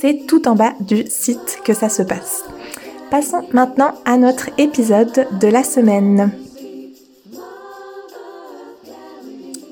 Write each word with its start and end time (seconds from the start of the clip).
c'est 0.00 0.26
tout 0.26 0.48
en 0.48 0.54
bas 0.54 0.74
du 0.80 1.04
site 1.08 1.60
que 1.64 1.74
ça 1.74 1.88
se 1.88 2.02
passe. 2.02 2.44
Passons 3.10 3.46
maintenant 3.52 3.94
à 4.04 4.16
notre 4.16 4.50
épisode 4.58 5.26
de 5.40 5.48
la 5.48 5.62
semaine. 5.62 6.45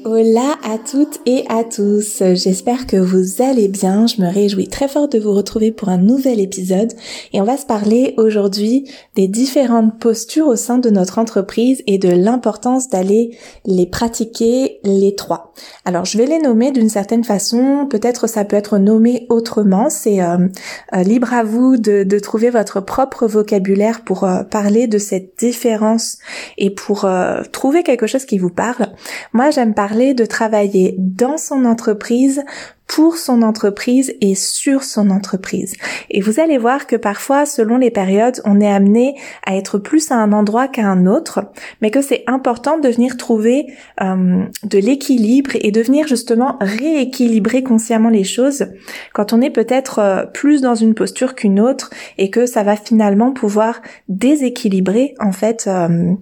Hola 0.07 0.59
à 0.63 0.77
toutes 0.77 1.19
et 1.25 1.47
à 1.49 1.65
tous, 1.65 2.23
j'espère 2.35 2.87
que 2.87 2.99
vous 2.99 3.41
allez 3.43 3.69
bien, 3.69 4.07
je 4.07 4.21
me 4.21 4.31
réjouis 4.31 4.69
très 4.69 4.87
fort 4.87 5.09
de 5.09 5.19
vous 5.19 5.33
retrouver 5.33 5.73
pour 5.73 5.89
un 5.89 5.97
nouvel 5.97 6.41
épisode. 6.41 6.93
Et 7.33 7.41
on 7.41 7.45
va 7.45 7.57
se 7.57 7.65
parler 7.65 8.13
aujourd'hui 8.19 8.87
des 9.15 9.29
différentes 9.29 9.99
postures 9.99 10.49
au 10.49 10.57
sein 10.57 10.77
de 10.77 10.91
notre 10.91 11.19
entreprise 11.19 11.83
et 11.87 11.97
de 11.97 12.11
l'importance 12.11 12.91
d'aller 12.91 13.39
les 13.65 13.87
pratiquer 13.87 14.79
les 14.85 15.15
trois. 15.15 15.55
Alors 15.87 16.05
je 16.05 16.19
vais 16.19 16.27
les 16.27 16.39
nommer 16.39 16.71
d'une 16.71 16.91
certaine 16.91 17.25
façon, 17.25 17.87
peut-être 17.89 18.27
ça 18.27 18.45
peut 18.45 18.57
être 18.57 18.77
nommé 18.77 19.25
autrement, 19.31 19.89
c'est 19.89 20.21
euh, 20.21 20.49
euh, 20.95 21.03
libre 21.03 21.33
à 21.33 21.45
vous 21.45 21.79
de, 21.79 22.19
trouver 22.19 22.51
votre 22.51 22.81
propre 22.81 23.27
vocabulaire 23.27 24.03
pour 24.03 24.25
euh, 24.25 24.43
parler 24.43 24.87
de 24.87 24.99
cette 24.99 25.39
différence 25.39 26.19
et 26.59 26.69
pour 26.69 27.09
trouver 27.53 27.83
quelque 27.83 28.07
chose 28.07 28.27
qui 28.27 28.37
vous 28.37 28.51
parle. 28.51 28.89
Moi 29.33 29.51
j'aime 29.51 29.73
parler 29.73 29.94
de 29.95 30.27
travailler 30.27 30.97
dans 30.99 31.39
son 31.39 31.65
entreprise 31.65 32.43
pour 32.87 33.17
son 33.17 33.43
entreprise 33.43 34.15
et 34.21 34.35
sur 34.35 34.83
son 34.85 35.11
entreprise. 35.11 35.75
Et 36.11 36.21
vous 36.21 36.39
allez 36.39 36.59
voir 36.59 36.87
que 36.87 36.97
parfois, 36.97 37.47
selon 37.47 37.79
les 37.79 37.91
périodes, 37.91 38.41
on 38.45 38.61
est 38.61 38.71
amené 38.71 39.17
à 39.47 39.57
être 39.57 39.79
plus 39.79 40.11
à 40.11 40.17
un 40.17 40.33
endroit 40.33 40.69
qu'à 40.69 40.87
un 40.87 41.07
autre, 41.07 41.47
mais 41.81 41.91
que 41.91 42.03
c'est 42.03 42.25
important 42.27 42.79
de 42.79 42.89
venir 42.89 43.17
trouver 43.17 43.67
euh, 44.03 44.45
de 44.65 44.79
l'équilibre 44.79 45.53
et 45.55 45.71
de 45.71 45.81
venir 45.81 46.07
justement 46.07 46.59
rééquilibrer 46.61 47.63
consciemment 47.63 48.11
les 48.11 48.25
choses 48.25 48.67
quand 49.13 49.33
on 49.33 49.41
est 49.41 49.51
peut-être 49.51 49.99
euh, 49.99 50.27
plus 50.27 50.61
dans 50.61 50.75
une 50.75 50.95
posture 50.95 51.35
qu'une 51.35 51.61
autre 51.61 51.91
et 52.19 52.31
que 52.31 52.45
ça 52.45 52.63
va 52.63 52.77
finalement 52.77 53.33
pouvoir 53.33 53.81
déséquilibrer 54.09 55.15
en 55.21 55.33
fait. 55.33 55.65
Euh, 55.67 56.15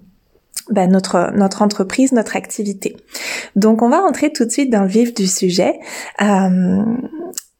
ben, 0.69 0.89
notre 0.89 1.31
notre 1.35 1.61
entreprise, 1.61 2.11
notre 2.11 2.35
activité. 2.35 2.95
Donc 3.55 3.81
on 3.81 3.89
va 3.89 3.99
rentrer 4.01 4.31
tout 4.31 4.45
de 4.45 4.49
suite 4.49 4.71
dans 4.71 4.83
le 4.83 4.87
vif 4.87 5.13
du 5.13 5.27
sujet. 5.27 5.79
Euh, 6.21 6.83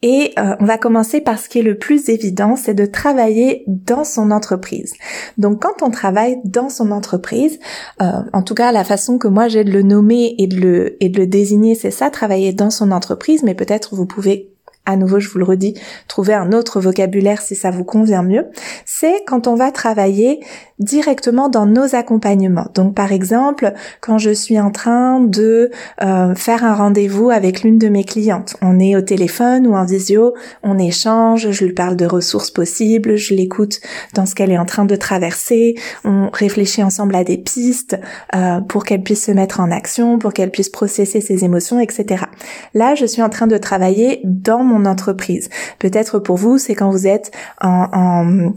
et 0.03 0.33
euh, 0.37 0.55
on 0.59 0.65
va 0.65 0.77
commencer 0.77 1.21
par 1.21 1.39
ce 1.39 1.47
qui 1.47 1.59
est 1.59 1.63
le 1.63 1.77
plus 1.77 2.09
évident, 2.09 2.57
c'est 2.57 2.73
de 2.73 2.85
travailler 2.85 3.63
dans 3.67 4.03
son 4.03 4.31
entreprise. 4.31 4.93
Donc 5.37 5.61
quand 5.61 5.81
on 5.81 5.91
travaille 5.91 6.39
dans 6.43 6.67
son 6.67 6.91
entreprise, 6.91 7.57
euh, 8.01 8.11
en 8.33 8.43
tout 8.43 8.53
cas 8.53 8.73
la 8.73 8.83
façon 8.83 9.17
que 9.17 9.29
moi 9.29 9.47
j'ai 9.47 9.63
de 9.63 9.71
le 9.71 9.81
nommer 9.81 10.35
et 10.37 10.47
de 10.47 10.57
le 10.57 11.03
et 11.03 11.07
de 11.07 11.17
le 11.17 11.25
désigner, 11.25 11.73
c'est 11.73 11.89
ça, 11.89 12.09
travailler 12.09 12.51
dans 12.51 12.69
son 12.69 12.91
entreprise. 12.91 13.43
Mais 13.43 13.55
peut-être 13.55 13.95
vous 13.95 14.05
pouvez 14.05 14.52
à 14.85 14.97
nouveau, 14.97 15.19
je 15.19 15.29
vous 15.29 15.39
le 15.39 15.45
redis, 15.45 15.75
trouver 16.07 16.33
un 16.33 16.51
autre 16.51 16.81
vocabulaire 16.81 17.41
si 17.41 17.55
ça 17.55 17.71
vous 17.71 17.85
convient 17.85 18.23
mieux, 18.23 18.47
c'est 18.85 19.23
quand 19.25 19.47
on 19.47 19.55
va 19.55 19.71
travailler 19.71 20.41
directement 20.79 21.49
dans 21.49 21.65
nos 21.65 21.95
accompagnements. 21.95 22.67
Donc 22.73 22.93
par 22.93 23.11
exemple, 23.11 23.73
quand 24.01 24.17
je 24.17 24.31
suis 24.31 24.59
en 24.59 24.71
train 24.71 25.21
de 25.21 25.71
euh, 26.01 26.35
faire 26.35 26.65
un 26.65 26.73
rendez-vous 26.73 27.29
avec 27.29 27.63
l'une 27.63 27.77
de 27.77 27.87
mes 27.87 28.03
clientes, 28.03 28.55
on 28.61 28.79
est 28.79 28.95
au 28.95 29.01
téléphone 29.01 29.67
ou 29.67 29.75
en 29.75 29.85
visio, 29.85 30.33
on 30.63 30.77
échange, 30.77 31.51
je 31.51 31.65
lui 31.65 31.73
parle 31.73 31.95
de 31.95 32.05
ressources 32.05 32.51
possibles, 32.51 33.15
je 33.15 33.33
l'écoute 33.33 33.79
dans 34.13 34.25
ce 34.25 34.35
qu'elle 34.35 34.51
est 34.51 34.57
en 34.57 34.65
train 34.65 34.85
de 34.85 34.95
traverser, 34.95 35.75
on 36.03 36.29
réfléchit 36.31 36.83
ensemble 36.83 37.15
à 37.15 37.23
des 37.23 37.37
pistes 37.37 37.97
euh, 38.35 38.59
pour 38.59 38.83
qu'elle 38.83 39.03
puisse 39.03 39.25
se 39.25 39.31
mettre 39.31 39.59
en 39.59 39.71
action, 39.71 40.19
pour 40.19 40.33
qu'elle 40.33 40.51
puisse 40.51 40.69
processer 40.69 41.21
ses 41.21 41.45
émotions, 41.45 41.79
etc. 41.79 42.25
Là, 42.73 42.95
je 42.95 43.05
suis 43.05 43.21
en 43.21 43.29
train 43.29 43.47
de 43.47 43.57
travailler 43.57 44.19
dans 44.23 44.63
mon 44.63 44.72
entreprise. 44.85 45.49
Peut-être 45.79 46.19
pour 46.19 46.37
vous, 46.37 46.57
c'est 46.57 46.75
quand 46.75 46.89
vous 46.89 47.07
êtes 47.07 47.31
en, 47.61 47.87
en 47.93 48.53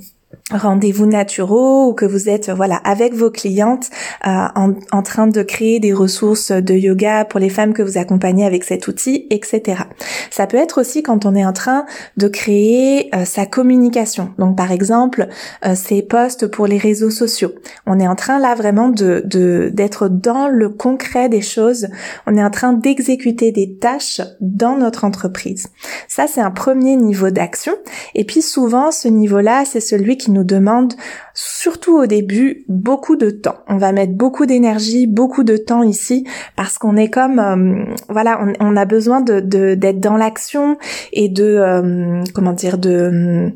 rendez-vous 0.53 1.07
naturaux 1.07 1.89
ou 1.89 1.93
que 1.93 2.05
vous 2.05 2.29
êtes 2.29 2.51
voilà 2.51 2.77
avec 2.77 3.15
vos 3.15 3.31
clientes 3.31 3.91
euh, 4.27 4.31
en, 4.55 4.75
en, 4.93 5.03
train 5.03 5.27
de 5.27 5.43
créer 5.43 5.81
des 5.81 5.93
ressources 5.93 6.53
de 6.53 6.73
yoga 6.73 7.25
pour 7.25 7.41
les 7.41 7.49
femmes 7.49 7.73
que 7.73 7.83
vous 7.83 7.99
accompagnez 7.99 8.47
avec 8.47 8.62
cet 8.62 8.87
outil, 8.87 9.27
etc. 9.31 9.83
Ça 10.31 10.47
peut 10.47 10.57
être 10.57 10.81
aussi 10.81 11.03
quand 11.03 11.27
on 11.27 11.34
est 11.34 11.45
en 11.45 11.53
train 11.53 11.84
de 12.17 12.29
créer 12.29 13.11
euh, 13.12 13.25
sa 13.25 13.45
communication. 13.45 14.34
Donc 14.39 14.57
par 14.57 14.71
exemple 14.71 15.27
euh, 15.65 15.75
ces 15.75 16.03
posts 16.03 16.47
pour 16.47 16.69
les 16.69 16.78
réseaux 16.78 17.11
sociaux. 17.11 17.53
On 17.84 17.99
est 17.99 18.07
en 18.07 18.15
train 18.15 18.39
là 18.39 18.55
vraiment 18.55 18.89
de 18.89 19.25
d'être 19.73 20.09
dans 20.09 20.47
le 20.47 20.69
concret 20.69 21.28
des 21.28 21.43
choses. 21.43 21.89
On 22.28 22.37
est 22.37 22.45
en 22.45 22.51
train 22.51 22.73
d'exécuter 22.73 23.51
des 23.51 23.78
tâches 23.78 24.21
dans 24.41 24.77
notre 24.77 25.05
entreprise. 25.05 25.67
Ça 26.07 26.28
c'est 26.28 26.41
un 26.41 26.53
premier 26.53 26.95
niveau 26.95 27.31
d'action. 27.31 27.73
Et 28.15 28.25
puis 28.25 28.43
souvent 28.43 28.93
ce 28.93 29.09
niveau-là 29.09 29.65
c'est 29.65 29.81
celui 29.81 30.17
qui 30.17 30.36
nous 30.37 30.45
demande, 30.45 30.95
surtout 31.35 31.97
au 31.99 32.07
début, 32.07 32.65
beaucoup 32.69 33.17
de 33.17 33.31
temps. 33.31 33.57
On 33.69 33.77
va 33.77 33.93
mettre 33.93 34.13
beaucoup 34.13 34.47
d'énergie, 34.47 35.07
beaucoup 35.07 35.45
de 35.45 35.57
temps 35.57 35.83
ici, 35.83 36.27
parce 36.57 36.79
qu'on 36.79 36.97
est 36.97 37.11
comme, 37.11 37.39
euh, 37.39 37.85
voilà, 38.09 38.41
on, 38.61 38.77
a 38.77 38.85
besoin 38.85 39.21
de 39.21 39.41
d'être 39.75 40.01
dans 40.01 40.17
l'action 40.17 40.77
et 41.13 41.29
de, 41.29 41.45
euh, 41.45 42.23
comment 42.35 42.53
dire, 42.53 42.79
de 42.79 43.53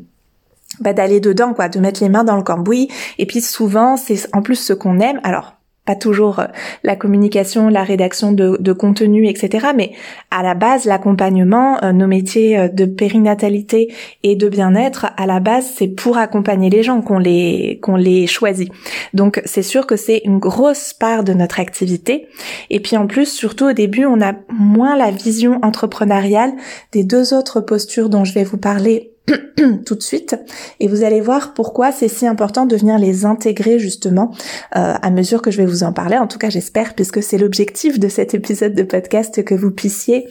bah, 0.79 0.93
d'aller 0.93 1.19
dedans 1.19 1.53
quoi 1.53 1.69
de 1.69 1.79
mettre 1.79 2.01
les 2.01 2.09
mains 2.09 2.23
dans 2.23 2.37
le 2.37 2.43
cambouis 2.43 2.87
et 3.17 3.25
puis 3.25 3.41
souvent 3.41 3.97
c'est 3.97 4.27
en 4.33 4.41
plus 4.41 4.55
ce 4.55 4.73
qu'on 4.73 4.99
aime 4.99 5.19
alors 5.23 5.60
pas 5.85 5.95
toujours 5.95 6.39
euh, 6.39 6.45
la 6.83 6.95
communication, 6.95 7.67
la 7.67 7.83
rédaction 7.83 8.31
de, 8.31 8.73
contenu, 8.73 9.27
etc. 9.27 9.67
Mais 9.75 9.91
à 10.29 10.43
la 10.43 10.53
base, 10.53 10.85
l'accompagnement, 10.85 11.83
euh, 11.83 11.91
nos 11.91 12.07
métiers 12.07 12.57
euh, 12.57 12.67
de 12.67 12.85
périnatalité 12.85 13.93
et 14.23 14.35
de 14.35 14.47
bien-être, 14.47 15.07
à 15.17 15.25
la 15.25 15.39
base, 15.39 15.71
c'est 15.75 15.87
pour 15.87 16.17
accompagner 16.17 16.69
les 16.69 16.83
gens 16.83 17.01
qu'on 17.01 17.17
les 17.17 17.79
qu'on 17.81 17.95
les 17.95 18.27
choisit. 18.27 18.71
Donc 19.13 19.41
c'est 19.45 19.63
sûr 19.63 19.87
que 19.87 19.95
c'est 19.95 20.21
une 20.23 20.39
grosse 20.39 20.93
part 20.93 21.23
de 21.23 21.33
notre 21.33 21.59
activité. 21.59 22.27
Et 22.69 22.79
puis 22.79 22.95
en 22.95 23.07
plus, 23.07 23.25
surtout 23.25 23.65
au 23.65 23.73
début, 23.73 24.05
on 24.05 24.21
a 24.21 24.33
moins 24.49 24.95
la 24.95 25.11
vision 25.11 25.59
entrepreneuriale 25.63 26.53
des 26.91 27.03
deux 27.03 27.33
autres 27.33 27.59
postures 27.59 28.09
dont 28.09 28.23
je 28.23 28.33
vais 28.33 28.43
vous 28.43 28.57
parler 28.57 29.10
tout 29.85 29.95
de 29.95 30.01
suite 30.01 30.35
et 30.79 30.87
vous 30.87 31.03
allez 31.03 31.21
voir 31.21 31.53
pourquoi 31.53 31.91
c'est 31.91 32.07
si 32.07 32.25
important 32.25 32.65
de 32.65 32.75
venir 32.75 32.97
les 32.97 33.25
intégrer 33.25 33.79
justement 33.79 34.31
euh, 34.75 34.95
à 35.01 35.09
mesure 35.11 35.41
que 35.41 35.51
je 35.51 35.57
vais 35.57 35.65
vous 35.65 35.83
en 35.83 35.93
parler. 35.93 36.17
En 36.17 36.27
tout 36.27 36.39
cas, 36.39 36.49
j'espère 36.49 36.95
puisque 36.95 37.21
c'est 37.21 37.37
l'objectif 37.37 37.99
de 37.99 38.07
cet 38.07 38.33
épisode 38.33 38.73
de 38.73 38.83
podcast 38.83 39.43
que 39.43 39.55
vous 39.55 39.71
puissiez 39.71 40.27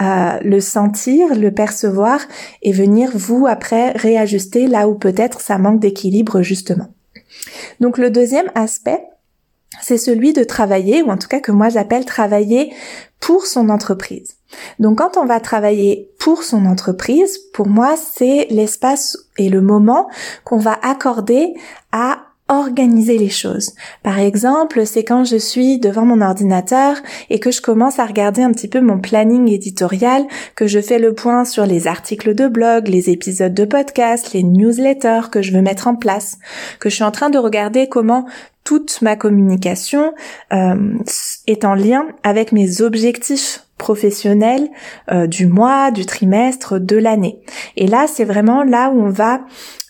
euh, 0.00 0.38
le 0.42 0.60
sentir, 0.60 1.34
le 1.34 1.50
percevoir 1.52 2.20
et 2.62 2.72
venir 2.72 3.10
vous 3.14 3.46
après 3.46 3.92
réajuster 3.92 4.66
là 4.66 4.88
où 4.88 4.94
peut-être 4.94 5.40
ça 5.40 5.58
manque 5.58 5.80
d'équilibre 5.80 6.42
justement. 6.42 6.88
Donc 7.80 7.98
le 7.98 8.10
deuxième 8.10 8.50
aspect, 8.54 9.00
c'est 9.82 9.98
celui 9.98 10.32
de 10.32 10.44
travailler, 10.44 11.02
ou 11.02 11.10
en 11.10 11.18
tout 11.18 11.28
cas 11.28 11.40
que 11.40 11.52
moi 11.52 11.68
j'appelle 11.68 12.06
travailler 12.06 12.72
pour 13.20 13.46
son 13.46 13.68
entreprise. 13.68 14.36
Donc 14.78 14.98
quand 14.98 15.16
on 15.16 15.26
va 15.26 15.40
travailler 15.40 16.10
pour 16.18 16.42
son 16.42 16.66
entreprise, 16.66 17.38
pour 17.52 17.68
moi, 17.68 17.96
c'est 17.96 18.46
l'espace 18.50 19.16
et 19.38 19.48
le 19.48 19.60
moment 19.60 20.08
qu'on 20.44 20.58
va 20.58 20.78
accorder 20.82 21.54
à 21.92 22.18
organiser 22.60 23.18
les 23.18 23.30
choses. 23.30 23.72
Par 24.02 24.18
exemple, 24.18 24.84
c'est 24.86 25.04
quand 25.04 25.24
je 25.24 25.36
suis 25.36 25.78
devant 25.78 26.04
mon 26.04 26.20
ordinateur 26.20 26.96
et 27.30 27.40
que 27.40 27.50
je 27.50 27.62
commence 27.62 27.98
à 27.98 28.06
regarder 28.06 28.42
un 28.42 28.52
petit 28.52 28.68
peu 28.68 28.80
mon 28.80 28.98
planning 28.98 29.48
éditorial, 29.48 30.24
que 30.54 30.66
je 30.66 30.80
fais 30.80 30.98
le 30.98 31.14
point 31.14 31.44
sur 31.44 31.66
les 31.66 31.86
articles 31.86 32.34
de 32.34 32.48
blog, 32.48 32.88
les 32.88 33.10
épisodes 33.10 33.54
de 33.54 33.64
podcast, 33.64 34.32
les 34.32 34.42
newsletters 34.42 35.30
que 35.30 35.42
je 35.42 35.52
veux 35.52 35.62
mettre 35.62 35.88
en 35.88 35.94
place, 35.94 36.38
que 36.78 36.90
je 36.90 36.96
suis 36.96 37.04
en 37.04 37.10
train 37.10 37.30
de 37.30 37.38
regarder 37.38 37.88
comment 37.88 38.26
toute 38.64 39.02
ma 39.02 39.16
communication 39.16 40.14
euh, 40.52 40.94
est 41.46 41.64
en 41.64 41.74
lien 41.74 42.06
avec 42.22 42.52
mes 42.52 42.80
objectifs 42.80 43.66
professionnel 43.78 44.68
euh, 45.10 45.26
du 45.26 45.46
mois, 45.46 45.90
du 45.90 46.06
trimestre, 46.06 46.78
de 46.78 46.96
l'année. 46.96 47.40
Et 47.76 47.88
là, 47.88 48.06
c'est 48.06 48.24
vraiment 48.24 48.62
là 48.62 48.90
où 48.90 49.02
on 49.02 49.10
va 49.10 49.40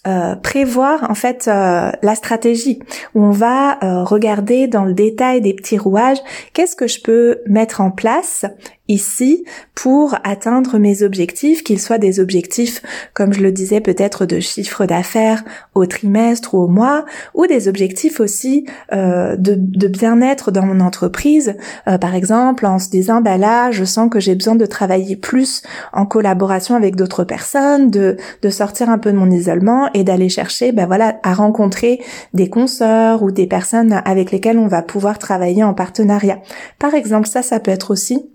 euh, 0.07 0.35
prévoir 0.35 1.09
en 1.11 1.15
fait 1.15 1.47
euh, 1.47 1.93
la 2.03 2.15
stratégie. 2.17 2.81
Où 3.15 3.23
on 3.23 3.31
va 3.31 3.79
euh, 3.85 4.03
regarder 4.03 4.67
dans 4.67 4.85
le 4.85 4.95
détail 4.95 5.41
des 5.41 5.55
petits 5.55 5.79
rouages. 5.79 6.19
Qu'est-ce 6.53 6.75
que 6.75 6.89
je 6.89 7.01
peux 7.01 7.39
mettre 7.47 7.81
en 7.81 7.91
place 7.91 8.45
ici 8.89 9.45
pour 9.75 10.17
atteindre 10.25 10.79
mes 10.79 11.03
objectifs, 11.03 11.63
qu'ils 11.63 11.81
soient 11.81 11.99
des 11.99 12.21
objectifs, 12.21 12.83
comme 13.15 13.33
je 13.33 13.41
le 13.41 13.53
disais, 13.53 13.81
peut-être 13.81 14.27
de 14.27 14.41
chiffre 14.41 14.87
d'affaires 14.87 15.45
au 15.75 15.87
trimestre 15.87 16.55
ou 16.55 16.59
au 16.59 16.69
mois, 16.69 17.05
ou 17.35 17.47
des 17.47 17.69
objectifs 17.69 18.21
aussi 18.21 18.67
euh, 18.93 19.37
de, 19.37 19.55
de 19.57 19.89
bien-être 19.89 20.51
dans 20.51 20.67
mon 20.67 20.81
entreprise, 20.81 21.55
euh, 21.89 21.97
par 21.97 22.15
exemple 22.15 22.67
en 22.67 22.79
se 22.79 22.91
disant, 22.91 23.21
bah 23.21 23.39
là, 23.39 23.71
je 23.71 23.85
sens 23.85 24.11
que 24.11 24.21
j'ai 24.21 24.35
besoin 24.35 24.57
de 24.57 24.67
travailler 24.67 25.17
plus 25.17 25.63
en 25.93 26.05
collaboration 26.05 26.75
avec 26.75 26.97
d'autres 26.97 27.25
personnes, 27.25 27.89
de, 27.91 28.17
de 28.43 28.51
sortir 28.51 28.91
un 28.91 28.99
peu 28.99 29.13
de 29.13 29.17
mon 29.17 29.31
isolement 29.31 29.89
et 29.95 30.05
d'aller 30.05 30.29
chercher, 30.29 30.73
bah 30.73 30.87
voilà, 30.87 31.19
à 31.23 31.35
rencontrer 31.35 32.01
des 32.35 32.49
consoeurs 32.49 33.23
ou 33.23 33.31
des 33.31 33.47
personnes 33.47 34.01
avec 34.05 34.31
lesquelles 34.31 34.59
on 34.59 34.69
va 34.69 34.83
pouvoir 34.83 35.19
travailler 35.19 35.65
en 35.65 35.75
partenariat. 35.75 36.41
Par 36.79 36.95
exemple, 36.95 37.29
ça, 37.29 37.43
ça 37.43 37.61
peut 37.61 37.71
être 37.71 37.91
aussi 37.91 38.29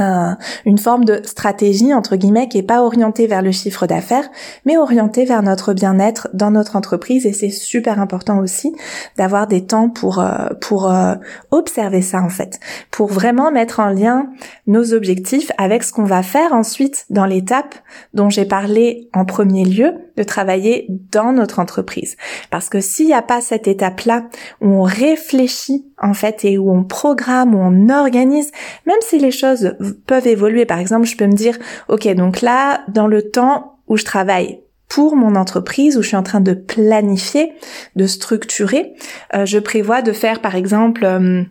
euh, 0.00 0.30
une 0.64 0.78
forme 0.78 1.04
de 1.04 1.20
stratégie 1.24 1.92
entre 1.92 2.14
guillemets 2.14 2.48
qui 2.48 2.56
est 2.56 2.62
pas 2.62 2.82
orientée 2.82 3.26
vers 3.26 3.42
le 3.42 3.50
chiffre 3.50 3.86
d'affaires 3.86 4.30
mais 4.64 4.78
orientée 4.78 5.24
vers 5.24 5.42
notre 5.42 5.74
bien-être 5.74 6.28
dans 6.32 6.52
notre 6.52 6.76
entreprise. 6.76 7.26
Et 7.26 7.32
c'est 7.32 7.50
super 7.50 8.00
important 8.00 8.38
aussi 8.38 8.72
d'avoir 9.18 9.48
des 9.48 9.66
temps 9.66 9.90
pour 9.90 10.20
euh, 10.20 10.48
pour 10.60 10.90
euh, 10.90 11.16
observer 11.50 12.00
ça 12.00 12.22
en 12.22 12.28
fait. 12.28 12.60
Pour 12.92 13.08
vraiment 13.08 13.50
mettre 13.50 13.80
en 13.80 13.88
lien 13.88 14.28
nos 14.68 14.94
objectifs 14.94 15.50
avec 15.58 15.82
ce 15.82 15.92
qu'on 15.92 16.04
va 16.04 16.22
faire 16.22 16.52
ensuite 16.52 17.04
dans 17.10 17.26
l'étape 17.26 17.74
dont 18.14 18.30
j'ai 18.30 18.44
parlé 18.44 19.10
en 19.12 19.24
premier 19.24 19.64
lieu 19.64 19.94
de 20.16 20.22
travailler 20.22 20.86
dans 21.10 21.32
notre 21.32 21.58
entreprise 21.58 22.16
parce 22.50 22.68
que 22.68 22.80
s'il 22.80 23.06
n'y 23.06 23.14
a 23.14 23.22
pas 23.22 23.40
cette 23.40 23.68
étape 23.68 24.02
là 24.02 24.24
où 24.60 24.68
on 24.68 24.82
réfléchit 24.82 25.86
en 25.98 26.14
fait 26.14 26.44
et 26.44 26.58
où 26.58 26.70
on 26.70 26.84
programme 26.84 27.54
où 27.54 27.58
on 27.58 27.88
organise 27.88 28.50
même 28.86 28.96
si 29.00 29.18
les 29.18 29.30
choses 29.30 29.76
peuvent 30.06 30.26
évoluer. 30.26 30.66
Par 30.66 30.78
exemple, 30.78 31.06
je 31.06 31.16
peux 31.16 31.26
me 31.26 31.32
dire, 31.32 31.58
ok, 31.88 32.06
donc 32.14 32.40
là, 32.40 32.82
dans 32.88 33.06
le 33.06 33.22
temps 33.30 33.78
où 33.88 33.96
je 33.96 34.04
travaille 34.04 34.60
pour 34.88 35.16
mon 35.16 35.36
entreprise, 35.36 35.96
où 35.96 36.02
je 36.02 36.08
suis 36.08 36.16
en 36.16 36.22
train 36.22 36.40
de 36.40 36.52
planifier, 36.52 37.52
de 37.96 38.06
structurer, 38.06 38.92
euh, 39.34 39.46
je 39.46 39.58
prévois 39.58 40.02
de 40.02 40.12
faire, 40.12 40.40
par 40.40 40.54
exemple, 40.54 41.04
euh, 41.04 41.42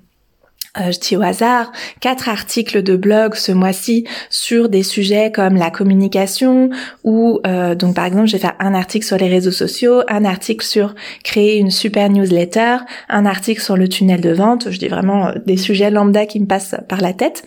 euh, 0.78 0.92
je 0.92 1.00
dis 1.00 1.18
au 1.18 1.22
hasard, 1.22 1.72
quatre 2.00 2.30
articles 2.30 2.82
de 2.82 2.96
blog 2.96 3.36
ce 3.36 3.52
mois-ci 3.52 4.08
sur 4.30 4.70
des 4.70 4.84
sujets 4.84 5.30
comme 5.30 5.58
la 5.58 5.70
communication 5.70 6.70
ou 7.04 7.42
euh, 7.46 7.76
donc 7.76 7.96
par 7.96 8.06
exemple 8.06 8.28
je 8.28 8.34
vais 8.34 8.40
faire 8.40 8.56
un 8.60 8.74
article 8.74 9.06
sur 9.06 9.18
les 9.18 9.28
réseaux 9.28 9.52
sociaux, 9.52 10.02
un 10.08 10.24
article 10.24 10.66
sur 10.66 10.96
créer 11.26 11.58
une 11.58 11.72
super 11.72 12.10
newsletter, 12.10 12.78
un 13.10 13.26
article 13.26 13.62
sur 13.62 13.76
le 13.76 13.90
tunnel 13.90 14.22
de 14.22 14.32
vente, 14.32 14.72
je 14.72 14.80
dis 14.80 14.88
vraiment 14.88 15.28
euh, 15.28 15.34
des 15.46 15.58
sujets 15.58 15.92
lambda 15.92 16.26
qui 16.26 16.40
me 16.40 16.46
passent 16.46 16.76
par 16.88 17.02
la 17.02 17.12
tête. 17.12 17.44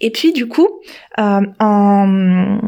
Et 0.00 0.10
puis 0.10 0.32
du 0.32 0.46
coup, 0.46 0.68
euh, 1.18 1.40
en, 1.58 2.58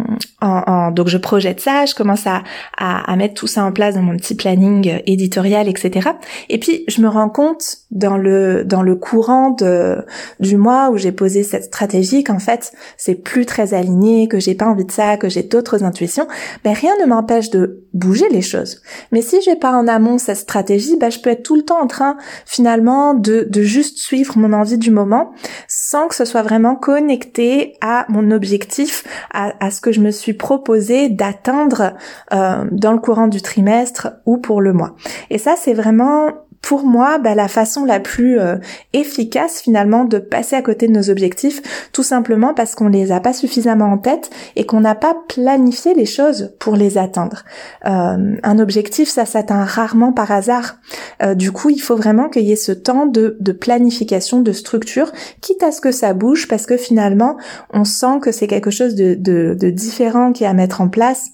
en, 0.40 0.90
donc 0.90 1.06
je 1.06 1.18
projette 1.18 1.60
ça, 1.60 1.86
je 1.86 1.94
commence 1.94 2.26
à, 2.26 2.42
à, 2.76 3.10
à, 3.10 3.16
mettre 3.16 3.34
tout 3.34 3.46
ça 3.46 3.64
en 3.64 3.70
place 3.70 3.94
dans 3.94 4.02
mon 4.02 4.16
petit 4.16 4.34
planning 4.34 5.00
éditorial, 5.06 5.68
etc. 5.68 6.10
Et 6.48 6.58
puis 6.58 6.84
je 6.88 7.00
me 7.00 7.08
rends 7.08 7.28
compte 7.28 7.76
dans 7.92 8.16
le 8.16 8.64
dans 8.64 8.82
le 8.82 8.96
courant 8.96 9.50
de, 9.50 10.04
du 10.40 10.56
mois 10.56 10.90
où 10.90 10.96
j'ai 10.96 11.12
posé 11.12 11.44
cette 11.44 11.64
stratégie 11.64 12.24
qu'en 12.24 12.40
fait 12.40 12.72
c'est 12.96 13.14
plus 13.14 13.46
très 13.46 13.72
aligné, 13.72 14.26
que 14.26 14.40
j'ai 14.40 14.56
pas 14.56 14.66
envie 14.66 14.84
de 14.84 14.92
ça, 14.92 15.16
que 15.16 15.28
j'ai 15.28 15.44
d'autres 15.44 15.84
intuitions. 15.84 16.26
Ben 16.64 16.72
rien 16.72 16.92
ne 17.00 17.06
m'empêche 17.06 17.50
de 17.50 17.84
bouger 17.92 18.28
les 18.30 18.42
choses. 18.42 18.82
Mais 19.12 19.22
si 19.22 19.40
j'ai 19.42 19.56
pas 19.56 19.72
en 19.72 19.86
amont 19.86 20.18
cette 20.18 20.38
stratégie, 20.38 20.96
ben 20.96 21.10
je 21.10 21.20
peux 21.20 21.30
être 21.30 21.44
tout 21.44 21.56
le 21.56 21.62
temps 21.62 21.80
en 21.80 21.86
train 21.86 22.16
finalement 22.46 23.14
de 23.14 23.46
de 23.48 23.62
juste 23.62 23.98
suivre 23.98 24.38
mon 24.38 24.52
envie 24.52 24.78
du 24.78 24.90
moment 24.90 25.30
sans 25.68 26.08
que 26.08 26.16
ce 26.16 26.24
soit 26.24 26.42
vraiment 26.42 26.74
connecté 26.74 27.74
à 27.80 28.06
mon 28.08 28.30
objectif 28.30 28.39
objectif, 28.40 29.04
à, 29.32 29.70
ce 29.70 29.82
que 29.82 29.92
je 29.92 30.00
me 30.00 30.10
suis 30.10 30.32
proposé 30.32 31.10
d'atteindre 31.10 31.92
euh, 32.32 32.64
dans 32.72 32.92
le 32.92 32.98
courant 32.98 33.28
du 33.28 33.42
trimestre 33.42 34.08
ou 34.24 34.38
pour 34.38 34.62
le 34.62 34.72
mois. 34.72 34.96
Et 35.28 35.36
ça, 35.36 35.56
c'est 35.58 35.74
vraiment 35.74 36.32
pour 36.62 36.84
moi 36.84 37.18
bah, 37.18 37.34
la 37.34 37.48
façon 37.48 37.84
la 37.84 38.00
plus 38.00 38.38
euh, 38.38 38.56
efficace 38.92 39.60
finalement 39.60 40.04
de 40.04 40.18
passer 40.18 40.56
à 40.56 40.62
côté 40.62 40.88
de 40.88 40.92
nos 40.92 41.10
objectifs, 41.10 41.88
tout 41.92 42.02
simplement 42.02 42.54
parce 42.54 42.74
qu'on 42.74 42.88
les 42.88 43.12
a 43.12 43.20
pas 43.20 43.32
suffisamment 43.32 43.86
en 43.86 43.98
tête 43.98 44.30
et 44.56 44.66
qu'on 44.66 44.80
n'a 44.80 44.94
pas 44.94 45.16
planifié 45.28 45.94
les 45.94 46.06
choses 46.06 46.54
pour 46.58 46.76
les 46.76 46.98
atteindre. 46.98 47.44
Euh, 47.86 48.36
un 48.42 48.58
objectif, 48.58 49.08
ça 49.08 49.26
s'atteint 49.26 49.64
rarement 49.64 50.12
par 50.12 50.30
hasard. 50.30 50.76
Euh, 51.22 51.34
du 51.34 51.52
coup, 51.52 51.70
il 51.70 51.80
faut 51.80 51.96
vraiment 51.96 52.28
qu'il 52.28 52.42
y 52.42 52.52
ait 52.52 52.56
ce 52.56 52.72
temps 52.72 53.06
de, 53.06 53.36
planification, 53.52 54.40
de 54.40 54.52
structure, 54.52 55.12
quitte 55.40 55.62
à 55.62 55.72
ce 55.72 55.80
que 55.80 55.92
ça 55.92 56.14
bouge, 56.14 56.46
parce 56.48 56.66
que 56.66 56.76
finalement, 56.76 57.36
on 57.72 57.84
sent 57.84 58.20
que 58.22 58.32
c'est 58.32 58.46
quelque 58.46 58.70
chose 58.70 58.94
de, 58.94 59.14
de, 59.14 59.56
de 59.58 59.70
différent 59.70 60.32
qui 60.32 60.44
est 60.44 60.46
à 60.46 60.52
mettre 60.52 60.80
en 60.80 60.88
place 60.88 61.30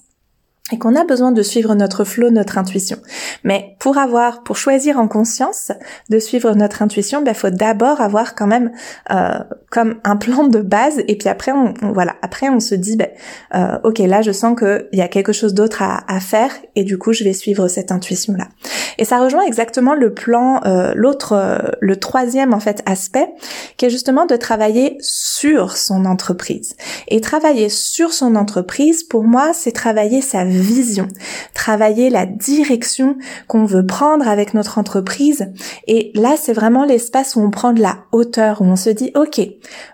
et 0.71 0.77
qu'on 0.77 0.95
a 0.95 1.05
besoin 1.05 1.31
de 1.31 1.41
suivre 1.41 1.75
notre 1.75 2.03
flow, 2.03 2.29
notre 2.29 2.57
intuition. 2.57 2.97
Mais 3.43 3.75
pour 3.79 3.97
avoir, 3.97 4.43
pour 4.43 4.57
choisir 4.57 4.99
en 4.99 5.07
conscience 5.07 5.71
de 6.09 6.19
suivre 6.19 6.53
notre 6.53 6.81
intuition, 6.81 7.19
il 7.21 7.25
ben, 7.25 7.33
faut 7.33 7.49
d'abord 7.49 8.01
avoir 8.01 8.35
quand 8.35 8.47
même 8.47 8.71
euh, 9.11 9.39
comme 9.69 9.95
un 10.03 10.17
plan 10.17 10.47
de 10.47 10.59
base, 10.59 11.01
et 11.07 11.17
puis 11.17 11.29
après, 11.29 11.51
on, 11.53 11.73
voilà, 11.93 12.15
après 12.21 12.49
on 12.49 12.59
se 12.59 12.75
dit, 12.75 12.97
ben, 12.97 13.07
euh, 13.55 13.77
ok, 13.83 13.99
là 13.99 14.21
je 14.21 14.31
sens 14.31 14.57
qu'il 14.59 14.87
y 14.93 15.01
a 15.01 15.07
quelque 15.07 15.31
chose 15.31 15.53
d'autre 15.53 15.81
à, 15.81 16.03
à, 16.13 16.19
faire, 16.19 16.51
et 16.75 16.83
du 16.83 16.97
coup 16.97 17.13
je 17.13 17.23
vais 17.23 17.33
suivre 17.33 17.67
cette 17.67 17.91
intuition 17.91 18.33
là. 18.33 18.47
Et 18.97 19.05
ça 19.05 19.19
rejoint 19.19 19.45
exactement 19.45 19.93
le 19.93 20.13
plan, 20.13 20.61
euh, 20.65 20.91
l'autre, 20.95 21.61
le 21.79 21.95
troisième 21.97 22.53
en 22.53 22.59
fait 22.59 22.81
aspect, 22.85 23.27
qui 23.77 23.85
est 23.85 23.89
justement 23.89 24.25
de 24.25 24.35
travailler 24.35 24.97
sur 24.99 25.77
son 25.77 26.05
entreprise. 26.05 26.75
Et 27.07 27.21
travailler 27.21 27.69
sur 27.69 28.11
son 28.11 28.35
entreprise, 28.35 29.03
pour 29.03 29.23
moi, 29.23 29.51
c'est 29.53 29.71
travailler 29.71 30.21
sa 30.21 30.43
vie 30.43 30.56
vision, 30.57 31.07
travailler 31.53 32.09
la 32.09 32.25
direction 32.25 33.17
qu'on 33.47 33.65
veut 33.65 33.85
prendre 33.85 34.27
avec 34.27 34.53
notre 34.53 34.77
entreprise. 34.77 35.47
Et 35.87 36.11
là, 36.15 36.35
c'est 36.37 36.53
vraiment 36.53 36.85
l'espace 36.85 37.35
où 37.35 37.41
on 37.41 37.49
prend 37.49 37.73
de 37.73 37.81
la 37.81 37.99
hauteur, 38.11 38.61
où 38.61 38.65
on 38.65 38.75
se 38.75 38.89
dit, 38.89 39.11
OK, 39.15 39.41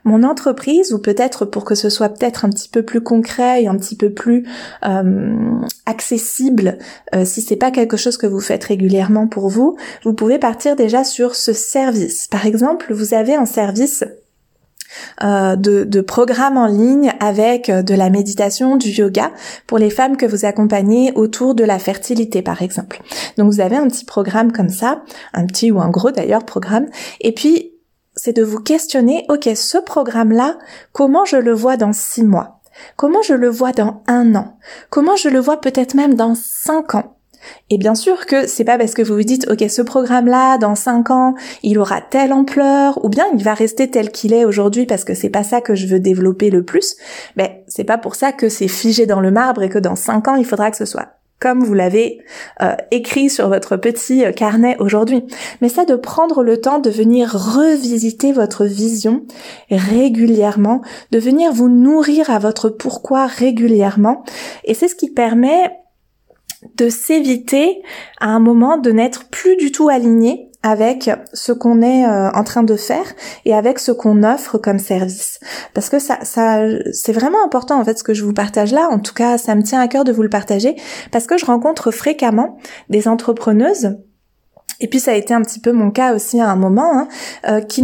mon 0.03 0.23
entreprise, 0.23 0.93
ou 0.93 0.99
peut-être 0.99 1.45
pour 1.45 1.65
que 1.65 1.75
ce 1.75 1.89
soit 1.89 2.09
peut-être 2.09 2.45
un 2.45 2.49
petit 2.49 2.69
peu 2.69 2.83
plus 2.83 3.01
concret 3.01 3.63
et 3.63 3.67
un 3.67 3.77
petit 3.77 3.95
peu 3.95 4.11
plus 4.11 4.47
euh, 4.85 5.61
accessible, 5.85 6.77
euh, 7.15 7.25
si 7.25 7.41
c'est 7.41 7.55
pas 7.55 7.71
quelque 7.71 7.97
chose 7.97 8.17
que 8.17 8.27
vous 8.27 8.39
faites 8.39 8.63
régulièrement 8.63 9.27
pour 9.27 9.49
vous, 9.49 9.77
vous 10.03 10.13
pouvez 10.13 10.39
partir 10.39 10.75
déjà 10.75 11.03
sur 11.03 11.35
ce 11.35 11.53
service. 11.53 12.27
Par 12.27 12.45
exemple, 12.45 12.93
vous 12.93 13.13
avez 13.13 13.35
un 13.35 13.45
service 13.45 14.03
euh, 15.23 15.55
de, 15.55 15.83
de, 15.83 16.01
programmes 16.01 16.57
en 16.57 16.67
ligne 16.67 17.13
avec 17.19 17.69
euh, 17.69 17.81
de 17.81 17.93
la 17.93 18.09
méditation, 18.09 18.75
du 18.75 18.89
yoga 18.89 19.31
pour 19.67 19.77
les 19.77 19.89
femmes 19.89 20.17
que 20.17 20.25
vous 20.25 20.45
accompagnez 20.45 21.11
autour 21.15 21.55
de 21.55 21.63
la 21.63 21.79
fertilité 21.79 22.41
par 22.41 22.61
exemple. 22.61 23.01
Donc 23.37 23.51
vous 23.51 23.61
avez 23.61 23.75
un 23.75 23.87
petit 23.87 24.05
programme 24.05 24.51
comme 24.51 24.69
ça, 24.69 25.03
un 25.33 25.45
petit 25.45 25.71
ou 25.71 25.79
un 25.79 25.89
gros 25.89 26.11
d'ailleurs 26.11 26.45
programme, 26.45 26.87
et 27.21 27.31
puis 27.31 27.71
c'est 28.15 28.33
de 28.35 28.43
vous 28.43 28.59
questionner, 28.59 29.25
ok, 29.29 29.49
ce 29.55 29.77
programme-là, 29.77 30.57
comment 30.91 31.25
je 31.25 31.37
le 31.37 31.53
vois 31.53 31.77
dans 31.77 31.93
six 31.93 32.23
mois? 32.23 32.59
Comment 32.95 33.21
je 33.21 33.33
le 33.33 33.49
vois 33.49 33.71
dans 33.71 34.03
un 34.07 34.35
an? 34.35 34.57
Comment 34.89 35.15
je 35.15 35.29
le 35.29 35.39
vois 35.39 35.61
peut-être 35.61 35.93
même 35.93 36.15
dans 36.15 36.35
cinq 36.35 36.95
ans? 36.95 37.17
Et 37.69 37.77
bien 37.77 37.95
sûr 37.95 38.25
que 38.25 38.47
c'est 38.47 38.63
pas 38.63 38.77
parce 38.77 38.93
que 38.93 39.01
vous 39.01 39.15
vous 39.15 39.23
dites 39.23 39.49
ok 39.49 39.69
ce 39.69 39.81
programme 39.81 40.27
là 40.27 40.57
dans 40.57 40.75
5 40.75 41.11
ans 41.11 41.35
il 41.63 41.79
aura 41.79 42.01
telle 42.01 42.33
ampleur 42.33 43.03
ou 43.03 43.09
bien 43.09 43.25
il 43.35 43.43
va 43.43 43.53
rester 43.53 43.89
tel 43.89 44.11
qu'il 44.11 44.33
est 44.33 44.45
aujourd'hui 44.45 44.85
parce 44.85 45.03
que 45.03 45.13
c'est 45.13 45.29
pas 45.29 45.43
ça 45.43 45.61
que 45.61 45.75
je 45.75 45.87
veux 45.87 45.99
développer 45.99 46.49
le 46.49 46.63
plus, 46.63 46.95
mais 47.35 47.47
ben, 47.47 47.63
c'est 47.67 47.83
pas 47.83 47.97
pour 47.97 48.15
ça 48.15 48.31
que 48.31 48.49
c'est 48.49 48.67
figé 48.67 49.05
dans 49.05 49.19
le 49.19 49.31
marbre 49.31 49.63
et 49.63 49.69
que 49.69 49.79
dans 49.79 49.95
5 49.95 50.27
ans 50.27 50.35
il 50.35 50.45
faudra 50.45 50.71
que 50.71 50.77
ce 50.77 50.85
soit 50.85 51.13
comme 51.43 51.61
vous 51.61 51.73
l'avez 51.73 52.21
euh, 52.61 52.73
écrit 52.91 53.29
sur 53.29 53.49
votre 53.49 53.75
petit 53.75 54.23
euh, 54.23 54.31
carnet 54.31 54.77
aujourd'hui. 54.79 55.25
Mais 55.59 55.67
ça 55.67 55.83
de 55.83 55.95
prendre 55.95 56.41
le 56.41 56.61
temps 56.61 56.79
de 56.79 56.89
venir 56.89 57.29
revisiter 57.33 58.31
votre 58.31 58.63
vision 58.63 59.25
régulièrement, 59.69 60.81
de 61.11 61.19
venir 61.19 61.51
vous 61.51 61.67
nourrir 61.67 62.29
à 62.29 62.39
votre 62.39 62.69
pourquoi 62.69 63.27
régulièrement. 63.27 64.23
Et 64.63 64.73
c'est 64.73 64.87
ce 64.87 64.95
qui 64.95 65.09
permet 65.09 65.82
de 66.77 66.89
s'éviter 66.89 67.81
à 68.19 68.27
un 68.27 68.39
moment 68.39 68.77
de 68.77 68.91
n'être 68.91 69.29
plus 69.29 69.55
du 69.55 69.71
tout 69.71 69.89
aligné 69.89 70.49
avec 70.63 71.11
ce 71.33 71.51
qu'on 71.51 71.81
est 71.81 72.05
euh, 72.05 72.31
en 72.31 72.43
train 72.43 72.63
de 72.63 72.75
faire 72.75 73.05
et 73.43 73.53
avec 73.53 73.79
ce 73.79 73.91
qu'on 73.91 74.23
offre 74.23 74.57
comme 74.57 74.79
service. 74.79 75.39
Parce 75.73 75.89
que 75.89 75.99
ça, 75.99 76.19
ça, 76.23 76.61
c'est 76.93 77.11
vraiment 77.11 77.43
important 77.45 77.79
en 77.79 77.83
fait 77.83 77.99
ce 77.99 78.03
que 78.03 78.13
je 78.13 78.23
vous 78.23 78.33
partage 78.33 78.71
là. 78.71 78.87
En 78.89 78.99
tout 78.99 79.13
cas, 79.13 79.37
ça 79.37 79.55
me 79.55 79.61
tient 79.61 79.81
à 79.81 79.87
cœur 79.89 80.05
de 80.05 80.13
vous 80.13 80.23
le 80.23 80.29
partager 80.29 80.75
parce 81.11 81.27
que 81.27 81.37
je 81.37 81.45
rencontre 81.45 81.91
fréquemment 81.91 82.57
des 82.89 83.09
entrepreneuses 83.09 83.97
et 84.79 84.87
puis 84.87 84.99
ça 84.99 85.11
a 85.11 85.15
été 85.15 85.33
un 85.33 85.41
petit 85.41 85.59
peu 85.59 85.71
mon 85.71 85.91
cas 85.91 86.13
aussi 86.15 86.39
à 86.39 86.49
un 86.49 86.55
moment, 86.55 86.97
hein, 86.97 87.07
euh, 87.47 87.61
qui, 87.61 87.83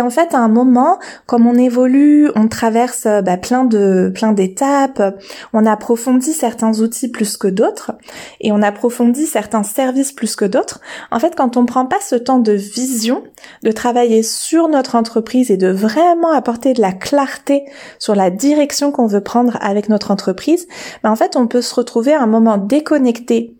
en 0.00 0.10
fait 0.10 0.34
à 0.34 0.38
un 0.38 0.48
moment, 0.48 0.98
comme 1.26 1.46
on 1.46 1.54
évolue, 1.54 2.30
on 2.34 2.48
traverse 2.48 3.06
euh, 3.06 3.22
bah, 3.22 3.36
plein 3.36 3.64
de 3.64 4.10
plein 4.14 4.32
d'étapes, 4.32 5.02
on 5.52 5.66
approfondit 5.66 6.32
certains 6.32 6.80
outils 6.80 7.08
plus 7.08 7.36
que 7.36 7.48
d'autres, 7.48 7.92
et 8.40 8.52
on 8.52 8.62
approfondit 8.62 9.26
certains 9.26 9.62
services 9.62 10.12
plus 10.12 10.36
que 10.36 10.44
d'autres. 10.44 10.80
En 11.10 11.18
fait, 11.18 11.34
quand 11.36 11.56
on 11.56 11.66
prend 11.66 11.86
pas 11.86 12.00
ce 12.00 12.16
temps 12.16 12.38
de 12.38 12.52
vision, 12.52 13.22
de 13.62 13.72
travailler 13.72 14.22
sur 14.22 14.68
notre 14.68 14.94
entreprise 14.94 15.50
et 15.50 15.56
de 15.56 15.68
vraiment 15.68 16.32
apporter 16.32 16.72
de 16.72 16.80
la 16.80 16.92
clarté 16.92 17.64
sur 17.98 18.14
la 18.14 18.30
direction 18.30 18.92
qu'on 18.92 19.06
veut 19.06 19.22
prendre 19.22 19.58
avec 19.60 19.88
notre 19.88 20.10
entreprise, 20.10 20.66
bah, 21.02 21.10
en 21.10 21.16
fait, 21.16 21.36
on 21.36 21.46
peut 21.46 21.62
se 21.62 21.74
retrouver 21.74 22.14
à 22.14 22.22
un 22.22 22.26
moment 22.26 22.58
déconnecté 22.58 23.56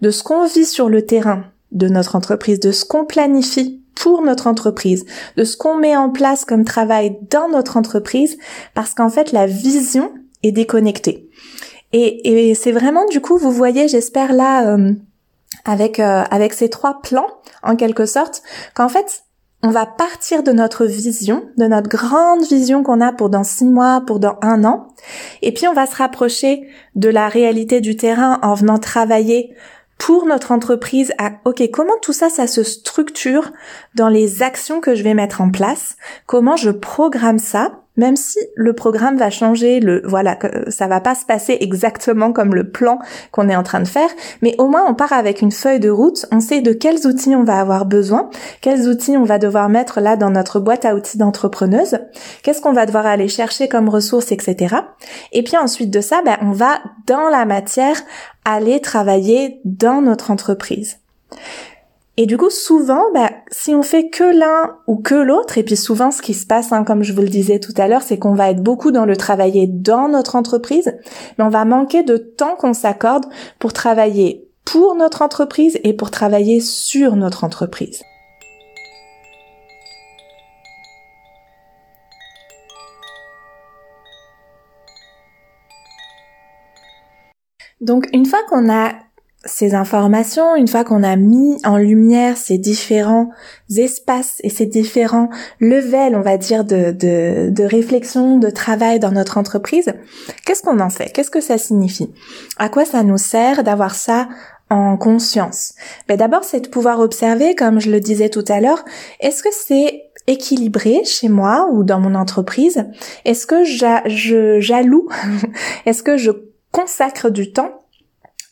de 0.00 0.10
ce 0.10 0.22
qu'on 0.22 0.46
vit 0.46 0.66
sur 0.66 0.88
le 0.88 1.06
terrain 1.06 1.44
de 1.72 1.88
notre 1.88 2.16
entreprise, 2.16 2.60
de 2.60 2.72
ce 2.72 2.84
qu'on 2.84 3.04
planifie 3.04 3.82
pour 3.94 4.22
notre 4.22 4.46
entreprise, 4.46 5.04
de 5.36 5.44
ce 5.44 5.56
qu'on 5.56 5.76
met 5.76 5.96
en 5.96 6.10
place 6.10 6.44
comme 6.44 6.64
travail 6.64 7.18
dans 7.30 7.48
notre 7.48 7.76
entreprise, 7.76 8.38
parce 8.74 8.94
qu'en 8.94 9.10
fait 9.10 9.32
la 9.32 9.46
vision 9.46 10.12
est 10.42 10.52
déconnectée. 10.52 11.28
Et, 11.92 12.50
et 12.50 12.54
c'est 12.54 12.72
vraiment 12.72 13.06
du 13.06 13.20
coup, 13.20 13.36
vous 13.36 13.50
voyez, 13.50 13.88
j'espère 13.88 14.32
là, 14.32 14.74
euh, 14.74 14.94
avec 15.64 16.00
euh, 16.00 16.22
avec 16.30 16.52
ces 16.52 16.70
trois 16.70 17.00
plans, 17.02 17.26
en 17.62 17.76
quelque 17.76 18.06
sorte, 18.06 18.42
qu'en 18.74 18.88
fait 18.88 19.24
on 19.62 19.70
va 19.70 19.84
partir 19.84 20.42
de 20.42 20.52
notre 20.52 20.86
vision, 20.86 21.44
de 21.58 21.66
notre 21.66 21.90
grande 21.90 22.42
vision 22.44 22.82
qu'on 22.82 23.02
a 23.02 23.12
pour 23.12 23.28
dans 23.28 23.44
six 23.44 23.66
mois, 23.66 24.02
pour 24.06 24.18
dans 24.18 24.38
un 24.40 24.64
an, 24.64 24.88
et 25.42 25.52
puis 25.52 25.68
on 25.68 25.74
va 25.74 25.86
se 25.86 25.96
rapprocher 25.96 26.66
de 26.94 27.10
la 27.10 27.28
réalité 27.28 27.82
du 27.82 27.96
terrain 27.96 28.38
en 28.42 28.54
venant 28.54 28.78
travailler 28.78 29.54
pour 30.00 30.24
notre 30.24 30.50
entreprise 30.50 31.12
OK, 31.44 31.62
comment 31.70 31.92
tout 32.00 32.14
ça 32.14 32.30
ça 32.30 32.46
se 32.46 32.64
structure 32.64 33.52
dans 33.94 34.08
les 34.08 34.42
actions 34.42 34.80
que 34.80 34.94
je 34.94 35.04
vais 35.04 35.12
mettre 35.12 35.42
en 35.42 35.50
place, 35.50 35.96
comment 36.26 36.56
je 36.56 36.70
programme 36.70 37.38
ça? 37.38 37.79
Même 37.96 38.16
si 38.16 38.38
le 38.54 38.72
programme 38.72 39.16
va 39.16 39.30
changer, 39.30 39.80
le 39.80 40.02
voilà, 40.04 40.38
ça 40.68 40.86
va 40.86 41.00
pas 41.00 41.14
se 41.14 41.24
passer 41.24 41.58
exactement 41.60 42.32
comme 42.32 42.54
le 42.54 42.70
plan 42.70 42.98
qu'on 43.32 43.48
est 43.48 43.56
en 43.56 43.62
train 43.62 43.80
de 43.80 43.88
faire, 43.88 44.08
mais 44.42 44.54
au 44.58 44.68
moins 44.68 44.84
on 44.88 44.94
part 44.94 45.12
avec 45.12 45.42
une 45.42 45.52
feuille 45.52 45.80
de 45.80 45.90
route, 45.90 46.26
on 46.30 46.40
sait 46.40 46.60
de 46.60 46.72
quels 46.72 47.06
outils 47.06 47.34
on 47.34 47.44
va 47.44 47.60
avoir 47.60 47.86
besoin, 47.86 48.30
quels 48.60 48.88
outils 48.88 49.16
on 49.16 49.24
va 49.24 49.38
devoir 49.38 49.68
mettre 49.68 50.00
là 50.00 50.16
dans 50.16 50.30
notre 50.30 50.60
boîte 50.60 50.84
à 50.84 50.94
outils 50.94 51.18
d'entrepreneuse, 51.18 51.98
qu'est-ce 52.42 52.60
qu'on 52.60 52.72
va 52.72 52.86
devoir 52.86 53.06
aller 53.06 53.28
chercher 53.28 53.68
comme 53.68 53.88
ressources, 53.88 54.32
etc. 54.32 54.76
Et 55.32 55.42
puis 55.42 55.56
ensuite 55.56 55.90
de 55.90 56.00
ça, 56.00 56.22
ben, 56.24 56.36
on 56.42 56.52
va 56.52 56.80
dans 57.06 57.28
la 57.28 57.44
matière 57.44 58.00
aller 58.44 58.80
travailler 58.80 59.60
dans 59.64 60.00
notre 60.00 60.30
entreprise. 60.30 60.98
Et 62.22 62.26
du 62.26 62.36
coup, 62.36 62.50
souvent, 62.50 63.04
bah, 63.14 63.30
si 63.50 63.74
on 63.74 63.82
fait 63.82 64.10
que 64.10 64.24
l'un 64.24 64.76
ou 64.86 64.96
que 64.96 65.14
l'autre, 65.14 65.56
et 65.56 65.62
puis 65.62 65.74
souvent 65.74 66.10
ce 66.10 66.20
qui 66.20 66.34
se 66.34 66.44
passe, 66.44 66.70
hein, 66.70 66.84
comme 66.84 67.02
je 67.02 67.14
vous 67.14 67.22
le 67.22 67.30
disais 67.30 67.60
tout 67.60 67.72
à 67.78 67.88
l'heure, 67.88 68.02
c'est 68.02 68.18
qu'on 68.18 68.34
va 68.34 68.50
être 68.50 68.62
beaucoup 68.62 68.90
dans 68.90 69.06
le 69.06 69.16
travailler 69.16 69.66
dans 69.66 70.06
notre 70.06 70.36
entreprise, 70.36 70.92
mais 71.38 71.44
on 71.44 71.48
va 71.48 71.64
manquer 71.64 72.02
de 72.02 72.18
temps 72.18 72.56
qu'on 72.56 72.74
s'accorde 72.74 73.24
pour 73.58 73.72
travailler 73.72 74.46
pour 74.66 74.96
notre 74.96 75.22
entreprise 75.22 75.78
et 75.82 75.94
pour 75.94 76.10
travailler 76.10 76.60
sur 76.60 77.16
notre 77.16 77.42
entreprise. 77.42 78.02
Donc 87.80 88.08
une 88.12 88.26
fois 88.26 88.40
qu'on 88.50 88.70
a 88.70 88.92
ces 89.46 89.74
informations, 89.74 90.54
une 90.54 90.68
fois 90.68 90.84
qu'on 90.84 91.02
a 91.02 91.16
mis 91.16 91.56
en 91.64 91.78
lumière 91.78 92.36
ces 92.36 92.58
différents 92.58 93.30
espaces 93.74 94.36
et 94.44 94.50
ces 94.50 94.66
différents 94.66 95.30
levels, 95.60 96.14
on 96.14 96.20
va 96.20 96.36
dire, 96.36 96.64
de, 96.64 96.90
de, 96.90 97.48
de 97.50 97.64
réflexion, 97.64 98.38
de 98.38 98.50
travail 98.50 98.98
dans 98.98 99.12
notre 99.12 99.38
entreprise, 99.38 99.94
qu'est-ce 100.44 100.62
qu'on 100.62 100.78
en 100.80 100.90
fait? 100.90 101.10
Qu'est-ce 101.10 101.30
que 101.30 101.40
ça 101.40 101.56
signifie? 101.56 102.12
À 102.58 102.68
quoi 102.68 102.84
ça 102.84 103.02
nous 103.02 103.16
sert 103.16 103.64
d'avoir 103.64 103.94
ça 103.94 104.28
en 104.68 104.98
conscience? 104.98 105.74
Ben 106.06 106.18
D'abord, 106.18 106.44
c'est 106.44 106.60
de 106.60 106.68
pouvoir 106.68 107.00
observer, 107.00 107.54
comme 107.54 107.80
je 107.80 107.90
le 107.90 108.00
disais 108.00 108.28
tout 108.28 108.44
à 108.48 108.60
l'heure, 108.60 108.84
est-ce 109.20 109.42
que 109.42 109.48
c'est 109.52 110.02
équilibré 110.26 111.00
chez 111.06 111.30
moi 111.30 111.66
ou 111.72 111.82
dans 111.82 111.98
mon 111.98 112.14
entreprise? 112.14 112.84
Est-ce 113.24 113.46
que 113.46 113.64
je 113.64 114.60
jaloux 114.60 115.08
Est-ce 115.86 116.02
que 116.02 116.18
je 116.18 116.30
consacre 116.72 117.30
du 117.30 117.52
temps 117.52 117.79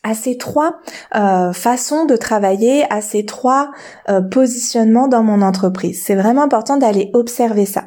à 0.09 0.15
ces 0.15 0.37
trois 0.37 0.79
euh, 1.15 1.53
façons 1.53 2.05
de 2.05 2.15
travailler, 2.15 2.83
à 2.91 3.01
ces 3.01 3.25
trois 3.25 3.69
euh, 4.09 4.21
positionnements 4.21 5.07
dans 5.07 5.21
mon 5.21 5.43
entreprise. 5.43 6.01
C'est 6.03 6.15
vraiment 6.15 6.41
important 6.41 6.77
d'aller 6.77 7.11
observer 7.13 7.67
ça. 7.67 7.83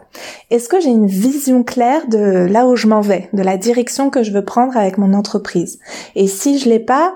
Est-ce 0.51 0.69
que 0.69 0.81
j'ai 0.81 0.91
une 0.91 1.09
vision 1.09 1.65
claire 1.65 2.07
de 2.07 2.47
là 2.49 2.67
où 2.67 2.77
je 2.77 2.87
m'en 2.87 3.01
vais, 3.01 3.29
de 3.33 3.43
la 3.43 3.57
direction 3.57 4.09
que 4.09 4.23
je 4.23 4.31
veux 4.31 4.45
prendre 4.45 4.77
avec 4.77 4.99
mon 4.99 5.15
entreprise? 5.15 5.81
Et 6.15 6.29
si 6.29 6.59
je 6.59 6.69
l'ai 6.69 6.81
pas, 6.81 7.15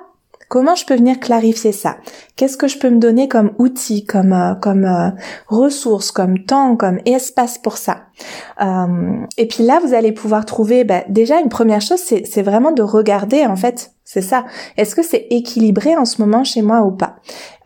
Comment 0.49 0.77
je 0.77 0.87
peux 0.87 0.95
venir 0.95 1.19
clarifier 1.19 1.73
ça? 1.73 1.97
Qu'est-ce 2.37 2.57
que 2.57 2.69
je 2.69 2.79
peux 2.79 2.89
me 2.89 3.01
donner 3.01 3.27
comme 3.27 3.51
outil, 3.59 4.07
comme 4.07 4.33
euh, 4.33 4.55
comme 4.55 4.85
euh, 4.85 5.11
ressource, 5.49 6.13
comme 6.13 6.45
temps, 6.45 6.77
comme 6.77 7.01
espace 7.05 7.59
pour 7.59 7.79
ça? 7.79 8.03
Et 9.37 9.49
puis 9.49 9.65
là, 9.65 9.81
vous 9.85 9.93
allez 9.93 10.13
pouvoir 10.13 10.47
trouver 10.47 10.85
bah, 10.85 11.03
déjà 11.09 11.41
une 11.41 11.49
première 11.49 11.81
chose, 11.81 11.99
c'est 11.99 12.43
vraiment 12.43 12.71
de 12.71 12.83
regarder 12.83 13.45
en 13.45 13.57
fait 13.57 13.96
c'est 14.09 14.23
ça. 14.23 14.45
Est-ce 14.77 14.95
que 14.95 15.03
c'est 15.03 15.27
équilibré 15.31 15.97
en 15.97 16.05
ce 16.05 16.23
moment 16.23 16.45
chez 16.45 16.63
moi 16.63 16.83
ou 16.83 16.93
pas? 16.93 17.17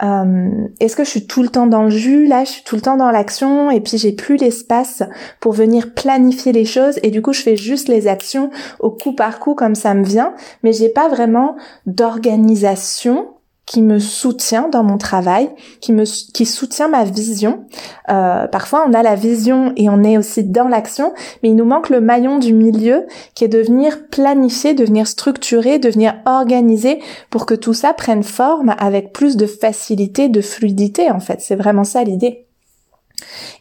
Euh, 0.03 0.49
Est-ce 0.81 0.97
que 0.97 1.05
je 1.05 1.11
suis 1.11 1.27
tout 1.27 1.43
le 1.43 1.51
temps 1.51 1.67
dans 1.67 1.83
le 1.83 1.91
jus? 1.91 2.27
Là, 2.27 2.45
je 2.45 2.51
suis 2.51 2.65
tout 2.65 2.77
le 2.77 2.81
temps 2.81 2.97
dans 2.97 3.11
l'action 3.11 3.71
et 3.71 3.83
puis 3.83 3.99
j'ai 3.99 4.13
plus 4.13 4.37
l'espace 4.37 5.03
pour 5.39 5.53
venir 5.53 5.93
planifier 5.93 6.53
les 6.53 6.65
choses 6.65 6.99
et 7.03 7.11
du 7.11 7.21
coup, 7.21 7.35
je 7.35 7.43
fais 7.43 7.57
juste 7.57 7.89
les 7.89 8.09
actions 8.09 8.51
au 8.79 8.91
coup 8.91 9.13
par 9.13 9.39
coup 9.39 9.55
comme 9.55 9.75
ça 9.75 9.93
me 9.93 10.03
vient, 10.03 10.33
mais 10.63 10.73
j'ai 10.73 10.89
pas 10.89 11.09
vraiment 11.11 11.57
d'organisation 11.85 13.29
qui 13.71 13.83
me 13.83 14.01
soutient 14.01 14.69
dans 14.69 14.83
mon 14.83 14.99
travail, 14.99 15.49
qui 15.81 15.93
me 15.93 16.03
qui 16.03 16.45
soutient 16.45 16.89
ma 16.89 17.05
vision. 17.05 17.67
Euh, 18.09 18.49
parfois, 18.49 18.85
on 18.89 18.93
a 18.95 19.03
la 19.05 19.15
vision 19.15 19.73
et 19.77 19.89
on 19.89 20.03
est 20.03 20.19
aussi 20.19 20.43
dans 20.43 20.67
l'action, 20.67 21.15
mais 21.41 21.51
il 21.51 21.55
nous 21.55 21.65
manque 21.65 21.89
le 21.89 22.01
maillon 22.01 22.41
du 22.41 22.53
milieu 22.53 23.07
qui 23.37 23.45
est 23.45 23.49
de 23.49 23.61
venir 23.61 24.09
planifier, 24.09 24.75
de 24.75 24.85
venir 24.85 25.07
structurer, 25.07 25.79
de 25.79 25.89
venir 25.89 26.17
organiser 26.27 26.99
pour 27.31 27.47
que 27.47 27.55
tout 27.55 27.73
ça 27.73 27.93
prenne 27.93 28.25
forme 28.25 28.75
avec 28.77 29.13
plus 29.13 29.37
de 29.37 29.47
facilité, 29.47 30.29
de 30.29 30.41
fluidité. 30.41 31.09
En 31.13 31.21
fait, 31.21 31.41
c'est 31.41 31.55
vraiment 31.55 31.85
ça 31.85 32.03
l'idée. 32.03 32.49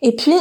Et 0.02 0.16
puis, 0.16 0.34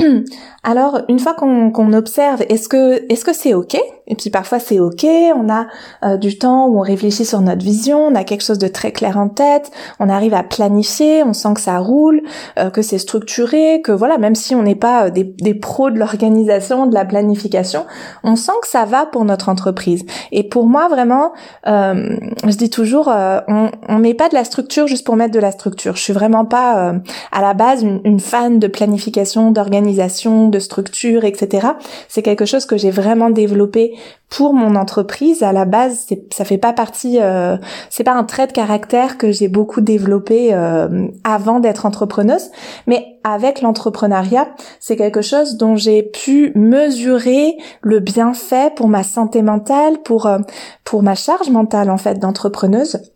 alors 0.64 1.00
une 1.08 1.18
fois 1.18 1.34
qu'on 1.34 1.92
observe, 1.92 2.42
est-ce 2.48 2.68
que 2.68 3.04
est-ce 3.12 3.24
que 3.24 3.32
c'est 3.32 3.52
ok? 3.52 3.76
Et 4.06 4.14
puis 4.14 4.30
parfois 4.30 4.60
c'est 4.60 4.78
ok, 4.78 5.04
on 5.34 5.48
a 5.48 5.66
euh, 6.04 6.16
du 6.16 6.38
temps 6.38 6.66
où 6.66 6.78
on 6.78 6.82
réfléchit 6.82 7.24
sur 7.24 7.40
notre 7.40 7.64
vision, 7.64 7.98
on 7.98 8.14
a 8.14 8.22
quelque 8.22 8.42
chose 8.42 8.58
de 8.58 8.68
très 8.68 8.92
clair 8.92 9.16
en 9.18 9.28
tête, 9.28 9.72
on 9.98 10.08
arrive 10.08 10.34
à 10.34 10.44
planifier, 10.44 11.24
on 11.24 11.32
sent 11.32 11.54
que 11.54 11.60
ça 11.60 11.78
roule, 11.78 12.22
euh, 12.60 12.70
que 12.70 12.80
c'est 12.80 12.98
structuré, 12.98 13.80
que 13.82 13.90
voilà, 13.90 14.18
même 14.18 14.36
si 14.36 14.54
on 14.54 14.62
n'est 14.62 14.76
pas 14.76 15.06
euh, 15.06 15.10
des, 15.10 15.24
des, 15.24 15.54
pros 15.54 15.90
de 15.90 15.98
l'organisation, 15.98 16.86
de 16.86 16.94
la 16.94 17.04
planification, 17.04 17.84
on 18.22 18.36
sent 18.36 18.52
que 18.62 18.68
ça 18.68 18.84
va 18.84 19.06
pour 19.06 19.24
notre 19.24 19.48
entreprise. 19.48 20.04
Et 20.30 20.44
pour 20.48 20.66
moi 20.66 20.86
vraiment, 20.88 21.32
je 21.64 22.56
dis 22.56 22.70
toujours, 22.70 23.08
on, 23.08 23.70
on 23.88 23.98
met 23.98 24.14
pas 24.14 24.28
de 24.28 24.34
la 24.34 24.44
structure 24.44 24.86
juste 24.86 25.04
pour 25.04 25.16
mettre 25.16 25.32
de 25.32 25.40
la 25.40 25.50
structure. 25.50 25.96
Je 25.96 26.02
suis 26.02 26.12
vraiment 26.12 26.44
pas 26.44 26.94
à 27.32 27.40
la 27.40 27.54
base 27.54 27.82
une, 27.82 28.00
une 28.04 28.20
fan 28.20 28.58
de 28.58 28.66
planification, 28.66 29.50
d'organisation, 29.50 30.51
de 30.52 30.60
structure, 30.60 31.24
etc. 31.24 31.66
C'est 32.08 32.22
quelque 32.22 32.44
chose 32.44 32.64
que 32.64 32.76
j'ai 32.76 32.92
vraiment 32.92 33.30
développé 33.30 33.96
pour 34.28 34.54
mon 34.54 34.76
entreprise. 34.76 35.42
À 35.42 35.52
la 35.52 35.64
base, 35.64 36.06
ça 36.30 36.44
fait 36.44 36.58
pas 36.58 36.72
partie, 36.72 37.20
euh, 37.20 37.56
c'est 37.90 38.04
pas 38.04 38.14
un 38.14 38.24
trait 38.24 38.46
de 38.46 38.52
caractère 38.52 39.18
que 39.18 39.32
j'ai 39.32 39.48
beaucoup 39.48 39.80
développé 39.80 40.54
euh, 40.54 41.08
avant 41.24 41.58
d'être 41.58 41.84
entrepreneuse, 41.84 42.50
mais 42.86 43.18
avec 43.24 43.60
l'entrepreneuriat, 43.60 44.48
c'est 44.80 44.96
quelque 44.96 45.22
chose 45.22 45.56
dont 45.56 45.76
j'ai 45.76 46.02
pu 46.02 46.52
mesurer 46.54 47.56
le 47.80 48.00
bienfait 48.00 48.72
pour 48.74 48.88
ma 48.88 49.02
santé 49.02 49.42
mentale, 49.42 49.98
pour 50.04 50.26
euh, 50.26 50.38
pour 50.84 51.02
ma 51.02 51.14
charge 51.14 51.50
mentale 51.50 51.90
en 51.90 51.98
fait 51.98 52.18
d'entrepreneuse. 52.18 53.12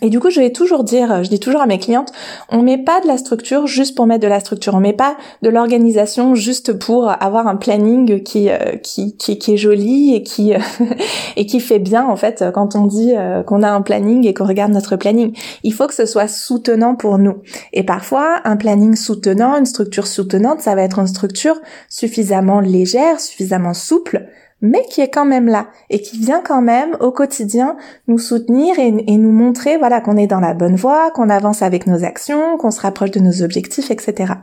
Et 0.00 0.08
du 0.08 0.20
coup, 0.20 0.30
je 0.30 0.40
vais 0.40 0.50
toujours 0.50 0.84
dire, 0.84 1.22
je 1.22 1.28
dis 1.28 1.38
toujours 1.38 1.60
à 1.60 1.66
mes 1.66 1.78
clientes, 1.78 2.12
on 2.48 2.62
met 2.62 2.78
pas 2.78 3.00
de 3.00 3.06
la 3.06 3.18
structure 3.18 3.66
juste 3.66 3.94
pour 3.94 4.06
mettre 4.06 4.22
de 4.22 4.28
la 4.28 4.40
structure, 4.40 4.74
on 4.74 4.80
met 4.80 4.94
pas 4.94 5.16
de 5.42 5.50
l'organisation 5.50 6.34
juste 6.34 6.72
pour 6.72 7.10
avoir 7.22 7.46
un 7.46 7.56
planning 7.56 8.22
qui 8.22 8.48
euh, 8.48 8.76
qui, 8.82 9.16
qui, 9.16 9.52
est 9.52 9.56
joli 9.56 10.14
et 10.14 10.22
qui 10.22 10.52
et 11.36 11.46
qui 11.46 11.60
fait 11.60 11.78
bien 11.78 12.06
en 12.06 12.16
fait 12.16 12.44
quand 12.54 12.74
on 12.74 12.86
dit 12.86 13.12
euh, 13.14 13.42
qu'on 13.42 13.62
a 13.62 13.70
un 13.70 13.82
planning 13.82 14.26
et 14.26 14.34
qu'on 14.34 14.46
regarde 14.46 14.72
notre 14.72 14.96
planning. 14.96 15.36
Il 15.62 15.74
faut 15.74 15.86
que 15.86 15.94
ce 15.94 16.06
soit 16.06 16.28
soutenant 16.28 16.94
pour 16.94 17.18
nous. 17.18 17.42
Et 17.72 17.82
parfois, 17.82 18.40
un 18.44 18.56
planning 18.56 18.96
soutenant, 18.96 19.56
une 19.56 19.66
structure 19.66 20.06
soutenante, 20.06 20.60
ça 20.60 20.74
va 20.74 20.82
être 20.82 20.98
une 20.98 21.06
structure 21.06 21.60
suffisamment 21.88 22.60
légère, 22.60 23.20
suffisamment 23.20 23.74
souple 23.74 24.26
mais 24.62 24.84
qui 24.88 25.00
est 25.00 25.10
quand 25.10 25.24
même 25.24 25.46
là 25.46 25.66
et 25.90 26.00
qui 26.00 26.16
vient 26.18 26.40
quand 26.40 26.62
même 26.62 26.96
au 27.00 27.10
quotidien 27.10 27.76
nous 28.06 28.18
soutenir 28.18 28.78
et, 28.78 28.90
nous 28.90 29.32
montrer 29.32 29.76
voilà 29.76 30.00
qu'on 30.00 30.16
est 30.16 30.26
dans 30.26 30.40
la 30.40 30.54
bonne 30.54 30.76
voie, 30.76 31.10
qu'on 31.10 31.28
avance 31.28 31.62
avec 31.62 31.86
nos 31.86 32.04
actions, 32.04 32.56
qu'on 32.56 32.70
se 32.70 32.80
rapproche 32.80 33.10
de 33.10 33.20
nos 33.20 33.42
objectifs, 33.42 33.90
etc. 33.90 34.34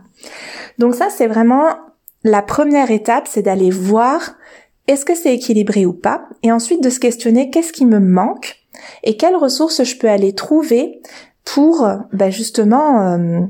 Donc 0.77 0.93
ça 0.93 1.07
c'est 1.09 1.27
vraiment 1.27 1.69
la 2.23 2.41
première 2.41 2.91
étape, 2.91 3.27
c'est 3.27 3.41
d'aller 3.41 3.71
voir 3.71 4.35
est-ce 4.87 5.05
que 5.05 5.15
c'est 5.15 5.33
équilibré 5.33 5.85
ou 5.85 5.93
pas, 5.93 6.27
et 6.43 6.51
ensuite 6.51 6.83
de 6.83 6.89
se 6.89 6.99
questionner 6.99 7.49
qu'est-ce 7.49 7.71
qui 7.71 7.85
me 7.85 7.99
manque 7.99 8.57
et 9.03 9.17
quelles 9.17 9.35
ressources 9.35 9.83
je 9.83 9.97
peux 9.97 10.09
aller 10.09 10.33
trouver 10.33 11.01
pour 11.45 11.87
bah, 12.11 12.29
justement 12.29 13.01
euh, 13.01 13.41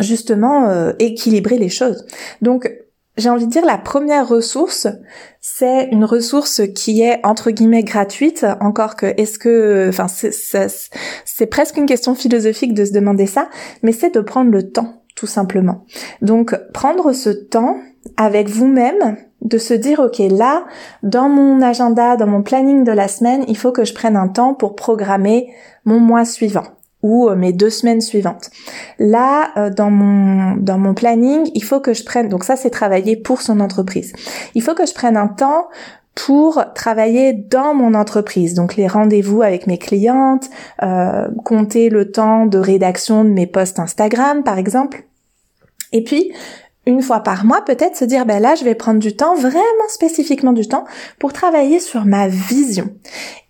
justement 0.00 0.68
euh, 0.68 0.92
équilibrer 0.98 1.58
les 1.58 1.68
choses. 1.68 2.06
Donc 2.42 2.70
j'ai 3.16 3.30
envie 3.30 3.46
de 3.46 3.50
dire 3.50 3.64
la 3.64 3.78
première 3.78 4.26
ressource, 4.26 4.88
c'est 5.40 5.88
une 5.92 6.04
ressource 6.04 6.62
qui 6.74 7.02
est 7.02 7.24
entre 7.24 7.50
guillemets 7.50 7.84
gratuite. 7.84 8.44
Encore 8.60 8.96
que, 8.96 9.06
est-ce 9.16 9.38
que, 9.38 9.88
enfin, 9.88 10.06
c'est 10.08 11.46
presque 11.46 11.76
une 11.76 11.86
question 11.86 12.14
philosophique 12.14 12.74
de 12.74 12.84
se 12.84 12.92
demander 12.92 13.26
ça, 13.26 13.48
mais 13.82 13.92
c'est 13.92 14.14
de 14.14 14.20
prendre 14.20 14.50
le 14.50 14.70
temps, 14.70 15.02
tout 15.14 15.26
simplement. 15.26 15.84
Donc, 16.22 16.56
prendre 16.72 17.12
ce 17.12 17.30
temps 17.30 17.76
avec 18.16 18.48
vous-même, 18.48 19.16
de 19.42 19.58
se 19.58 19.74
dire, 19.74 20.00
ok, 20.00 20.18
là, 20.30 20.64
dans 21.02 21.28
mon 21.28 21.62
agenda, 21.62 22.16
dans 22.16 22.26
mon 22.26 22.42
planning 22.42 22.82
de 22.82 22.92
la 22.92 23.08
semaine, 23.08 23.44
il 23.46 23.56
faut 23.56 23.72
que 23.72 23.84
je 23.84 23.94
prenne 23.94 24.16
un 24.16 24.28
temps 24.28 24.54
pour 24.54 24.74
programmer 24.74 25.52
mon 25.84 26.00
mois 26.00 26.24
suivant 26.24 26.64
ou 27.04 27.28
euh, 27.28 27.36
mes 27.36 27.52
deux 27.52 27.70
semaines 27.70 28.00
suivantes. 28.00 28.50
Là, 28.98 29.50
euh, 29.58 29.70
dans 29.70 29.90
mon 29.90 30.56
dans 30.56 30.78
mon 30.78 30.94
planning, 30.94 31.48
il 31.54 31.62
faut 31.62 31.78
que 31.78 31.92
je 31.92 32.02
prenne. 32.02 32.28
Donc 32.28 32.44
ça, 32.44 32.56
c'est 32.56 32.70
travailler 32.70 33.14
pour 33.14 33.42
son 33.42 33.60
entreprise. 33.60 34.12
Il 34.54 34.62
faut 34.62 34.74
que 34.74 34.86
je 34.86 34.94
prenne 34.94 35.16
un 35.16 35.28
temps 35.28 35.68
pour 36.14 36.64
travailler 36.74 37.32
dans 37.34 37.74
mon 37.74 37.92
entreprise. 37.92 38.54
Donc 38.54 38.76
les 38.76 38.88
rendez-vous 38.88 39.42
avec 39.42 39.66
mes 39.66 39.78
clientes, 39.78 40.48
euh, 40.82 41.28
compter 41.44 41.90
le 41.90 42.10
temps 42.10 42.46
de 42.46 42.58
rédaction 42.58 43.24
de 43.24 43.30
mes 43.30 43.46
posts 43.46 43.78
Instagram, 43.78 44.42
par 44.42 44.58
exemple. 44.58 45.04
Et 45.92 46.02
puis, 46.02 46.32
une 46.86 47.02
fois 47.02 47.20
par 47.20 47.44
mois, 47.44 47.62
peut-être 47.62 47.96
se 47.96 48.04
dire, 48.04 48.24
ben 48.26 48.40
là, 48.40 48.54
je 48.54 48.64
vais 48.64 48.74
prendre 48.74 49.00
du 49.00 49.14
temps, 49.16 49.34
vraiment 49.34 49.88
spécifiquement 49.88 50.52
du 50.52 50.66
temps, 50.68 50.84
pour 51.18 51.32
travailler 51.32 51.80
sur 51.80 52.04
ma 52.04 52.28
vision. 52.28 52.88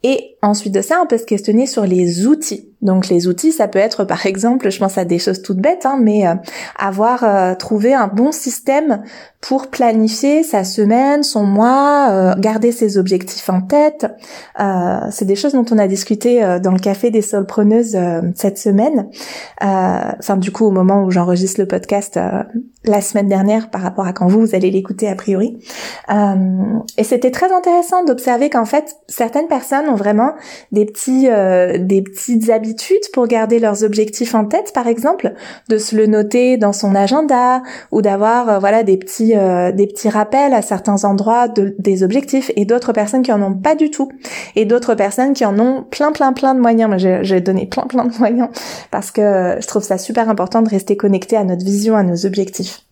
Et 0.04 0.36
ensuite 0.42 0.74
de 0.74 0.82
ça, 0.82 1.00
on 1.02 1.06
peut 1.06 1.18
se 1.18 1.24
questionner 1.24 1.66
sur 1.66 1.84
les 1.84 2.26
outils. 2.26 2.68
Donc 2.84 3.08
les 3.08 3.26
outils, 3.26 3.50
ça 3.50 3.66
peut 3.66 3.78
être 3.78 4.04
par 4.04 4.26
exemple, 4.26 4.70
je 4.70 4.78
pense 4.78 4.96
à 4.98 5.04
des 5.04 5.18
choses 5.18 5.42
toutes 5.42 5.58
bêtes, 5.58 5.86
hein, 5.86 5.98
mais 6.00 6.26
euh, 6.26 6.34
avoir 6.78 7.24
euh, 7.24 7.54
trouvé 7.54 7.94
un 7.94 8.06
bon 8.06 8.30
système 8.30 9.02
pour 9.40 9.68
planifier 9.68 10.42
sa 10.42 10.64
semaine, 10.64 11.22
son 11.22 11.44
mois, 11.44 12.08
euh, 12.10 12.34
garder 12.38 12.72
ses 12.72 12.96
objectifs 12.96 13.48
en 13.50 13.60
tête. 13.60 14.06
c'est 15.10 15.24
des 15.24 15.36
choses 15.36 15.52
dont 15.52 15.66
on 15.70 15.78
a 15.78 15.86
discuté 15.86 16.40
dans 16.62 16.72
le 16.72 16.78
café 16.78 17.10
des 17.10 17.22
solpreneuses 17.22 17.96
cette 18.34 18.58
semaine. 18.58 19.08
Enfin 19.60 20.36
du 20.36 20.50
coup 20.50 20.64
au 20.64 20.70
moment 20.70 21.04
où 21.04 21.10
j'enregistre 21.10 21.60
le 21.60 21.66
podcast 21.66 22.18
la 22.84 23.00
semaine 23.00 23.28
dernière 23.28 23.70
par 23.70 23.82
rapport 23.82 24.06
à 24.06 24.12
quand 24.12 24.26
vous, 24.26 24.40
vous 24.40 24.54
allez 24.54 24.70
l'écouter 24.70 25.08
a 25.08 25.14
priori. 25.14 25.58
et 26.08 27.04
c'était 27.04 27.30
très 27.30 27.52
intéressant 27.52 28.04
d'observer 28.04 28.50
qu'en 28.50 28.64
fait 28.64 28.96
certaines 29.08 29.48
personnes 29.48 29.88
vraiment 29.94 30.34
des 30.72 30.84
petits, 30.84 31.28
euh, 31.28 31.78
des 31.78 32.02
petites 32.02 32.50
habitudes 32.50 33.10
pour 33.12 33.26
garder 33.26 33.58
leurs 33.58 33.84
objectifs 33.84 34.34
en 34.34 34.44
tête, 34.44 34.72
par 34.72 34.86
exemple, 34.86 35.34
de 35.68 35.78
se 35.78 35.96
le 35.96 36.06
noter 36.06 36.56
dans 36.56 36.72
son 36.72 36.94
agenda 36.94 37.62
ou 37.92 38.02
d'avoir, 38.02 38.48
euh, 38.48 38.58
voilà, 38.58 38.82
des 38.82 38.96
petits, 38.96 39.36
euh, 39.36 39.72
des 39.72 39.86
petits 39.86 40.08
rappels 40.08 40.54
à 40.54 40.62
certains 40.62 41.04
endroits 41.04 41.48
de, 41.48 41.74
des 41.78 42.02
objectifs 42.02 42.50
et 42.56 42.64
d'autres 42.64 42.92
personnes 42.92 43.22
qui 43.22 43.32
en 43.32 43.42
ont 43.42 43.54
pas 43.54 43.74
du 43.74 43.90
tout 43.90 44.08
et 44.56 44.64
d'autres 44.64 44.94
personnes 44.94 45.32
qui 45.32 45.44
en 45.44 45.58
ont 45.58 45.82
plein, 45.82 46.12
plein, 46.12 46.32
plein 46.32 46.54
de 46.54 46.60
moyens. 46.60 46.88
Moi, 46.88 47.22
j'ai 47.22 47.40
donné 47.40 47.66
plein, 47.66 47.84
plein 47.84 48.04
de 48.04 48.16
moyens 48.18 48.48
parce 48.90 49.10
que 49.10 49.56
je 49.60 49.66
trouve 49.66 49.82
ça 49.82 49.98
super 49.98 50.28
important 50.28 50.62
de 50.62 50.68
rester 50.68 50.96
connecté 50.96 51.36
à 51.36 51.44
notre 51.44 51.64
vision, 51.64 51.96
à 51.96 52.02
nos 52.02 52.26
objectifs. 52.26 52.84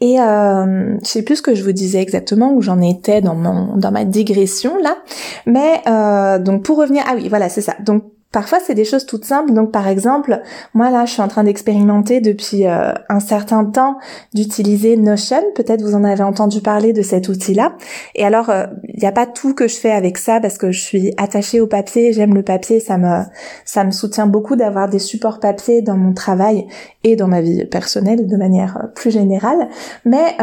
Et 0.00 0.20
euh, 0.20 0.98
je 1.00 1.06
sais 1.06 1.22
plus 1.22 1.36
ce 1.36 1.42
que 1.42 1.54
je 1.54 1.62
vous 1.62 1.72
disais 1.72 2.00
exactement 2.00 2.52
où 2.52 2.62
j'en 2.62 2.80
étais 2.80 3.20
dans 3.20 3.34
mon 3.34 3.76
dans 3.76 3.90
ma 3.90 4.04
digression 4.04 4.76
là, 4.78 4.98
mais 5.46 5.80
euh, 5.86 6.38
donc 6.38 6.62
pour 6.64 6.78
revenir 6.78 7.04
ah 7.06 7.14
oui 7.16 7.28
voilà 7.28 7.48
c'est 7.48 7.60
ça. 7.60 7.74
Donc 7.84 8.04
Parfois, 8.34 8.58
c'est 8.58 8.74
des 8.74 8.84
choses 8.84 9.06
toutes 9.06 9.24
simples. 9.24 9.52
Donc, 9.52 9.70
par 9.70 9.86
exemple, 9.86 10.42
moi 10.74 10.90
là, 10.90 11.04
je 11.04 11.12
suis 11.12 11.22
en 11.22 11.28
train 11.28 11.44
d'expérimenter 11.44 12.20
depuis 12.20 12.66
euh, 12.66 12.92
un 13.08 13.20
certain 13.20 13.64
temps 13.64 13.98
d'utiliser 14.34 14.96
Notion. 14.96 15.40
Peut-être 15.54 15.82
vous 15.82 15.94
en 15.94 16.02
avez 16.02 16.24
entendu 16.24 16.60
parler 16.60 16.92
de 16.92 17.00
cet 17.00 17.28
outil-là. 17.28 17.76
Et 18.16 18.24
alors, 18.24 18.46
il 18.48 18.52
euh, 18.52 18.66
n'y 19.00 19.06
a 19.06 19.12
pas 19.12 19.26
tout 19.26 19.54
que 19.54 19.68
je 19.68 19.76
fais 19.76 19.92
avec 19.92 20.18
ça 20.18 20.40
parce 20.40 20.58
que 20.58 20.72
je 20.72 20.80
suis 20.80 21.14
attachée 21.16 21.60
au 21.60 21.68
papier. 21.68 22.12
J'aime 22.12 22.34
le 22.34 22.42
papier. 22.42 22.80
Ça 22.80 22.98
me 22.98 23.22
ça 23.64 23.84
me 23.84 23.92
soutient 23.92 24.26
beaucoup 24.26 24.56
d'avoir 24.56 24.88
des 24.88 24.98
supports 24.98 25.38
papier 25.38 25.80
dans 25.80 25.96
mon 25.96 26.12
travail 26.12 26.66
et 27.04 27.14
dans 27.14 27.28
ma 27.28 27.40
vie 27.40 27.64
personnelle 27.66 28.26
de 28.26 28.36
manière 28.36 28.78
euh, 28.82 28.88
plus 28.88 29.12
générale. 29.12 29.68
Mais 30.04 30.36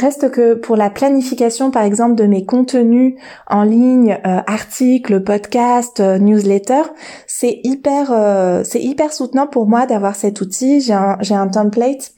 reste 0.00 0.30
que 0.30 0.54
pour 0.54 0.76
la 0.76 0.88
planification, 0.88 1.70
par 1.70 1.82
exemple, 1.82 2.14
de 2.14 2.24
mes 2.24 2.46
contenus 2.46 3.16
en 3.48 3.64
ligne, 3.64 4.18
articles, 4.24 5.20
podcasts, 5.20 6.00
newsletters 6.00 6.90
c'est 7.36 7.58
hyper 7.64 8.12
euh, 8.12 8.62
c'est 8.62 8.80
hyper 8.80 9.12
soutenant 9.12 9.48
pour 9.48 9.66
moi 9.66 9.86
d'avoir 9.86 10.14
cet 10.14 10.40
outil. 10.40 10.80
J'ai 10.80 10.92
un 10.92 11.16
j'ai 11.20 11.34
un 11.34 11.48
template 11.48 12.12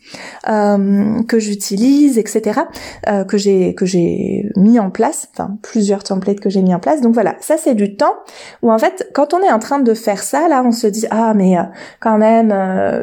euh, 0.47 1.23
que 1.23 1.39
j'utilise, 1.39 2.19
etc. 2.19 2.61
Euh, 3.09 3.25
que 3.25 3.39
j'ai 3.39 3.75
que 3.75 3.87
j'ai 3.87 4.51
mis 4.57 4.79
en 4.79 4.91
place, 4.91 5.29
enfin 5.33 5.57
plusieurs 5.63 6.05
templates 6.05 6.41
que 6.41 6.51
j'ai 6.51 6.61
mis 6.61 6.75
en 6.75 6.81
place. 6.81 7.01
Donc 7.01 7.15
voilà, 7.15 7.35
ça 7.41 7.57
c'est 7.57 7.75
du 7.75 7.97
temps 7.97 8.13
où 8.61 8.71
en 8.71 8.77
fait 8.77 9.09
quand 9.15 9.33
on 9.33 9.41
est 9.41 9.51
en 9.51 9.59
train 9.59 9.79
de 9.79 9.95
faire 9.95 10.23
ça, 10.23 10.49
là 10.49 10.63
on 10.63 10.71
se 10.71 10.87
dit 10.87 11.07
ah 11.09 11.33
mais 11.33 11.57
quand 11.99 12.19
même 12.19 12.51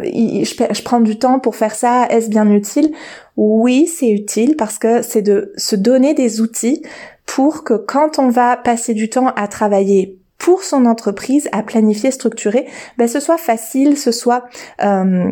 je, 0.04 0.54
je 0.72 0.84
prends 0.84 1.00
du 1.00 1.18
temps 1.18 1.40
pour 1.40 1.56
faire 1.56 1.74
ça, 1.74 2.06
est-ce 2.12 2.30
bien 2.30 2.48
utile? 2.52 2.94
Oui, 3.38 3.88
c'est 3.88 4.12
utile 4.12 4.56
parce 4.56 4.78
que 4.78 5.02
c'est 5.02 5.24
de 5.24 5.52
se 5.58 5.76
donner 5.76 6.14
des 6.14 6.42
outils 6.42 6.84
pour 7.26 7.64
que 7.64 7.74
quand 7.74 8.20
on 8.20 8.30
va 8.30 8.56
passer 8.56 8.94
du 8.94 9.10
temps 9.10 9.30
à 9.30 9.48
travailler 9.48 10.20
pour 10.44 10.66
son 10.66 10.86
entreprise 10.86 11.48
à 11.54 11.64
planifier, 11.64 12.12
structurer, 12.12 12.68
ben 12.98 13.08
ce 13.08 13.22
soit 13.22 13.38
facile, 13.38 13.98
ce 13.98 14.12
soit 14.12 14.44
euh, 14.84 15.32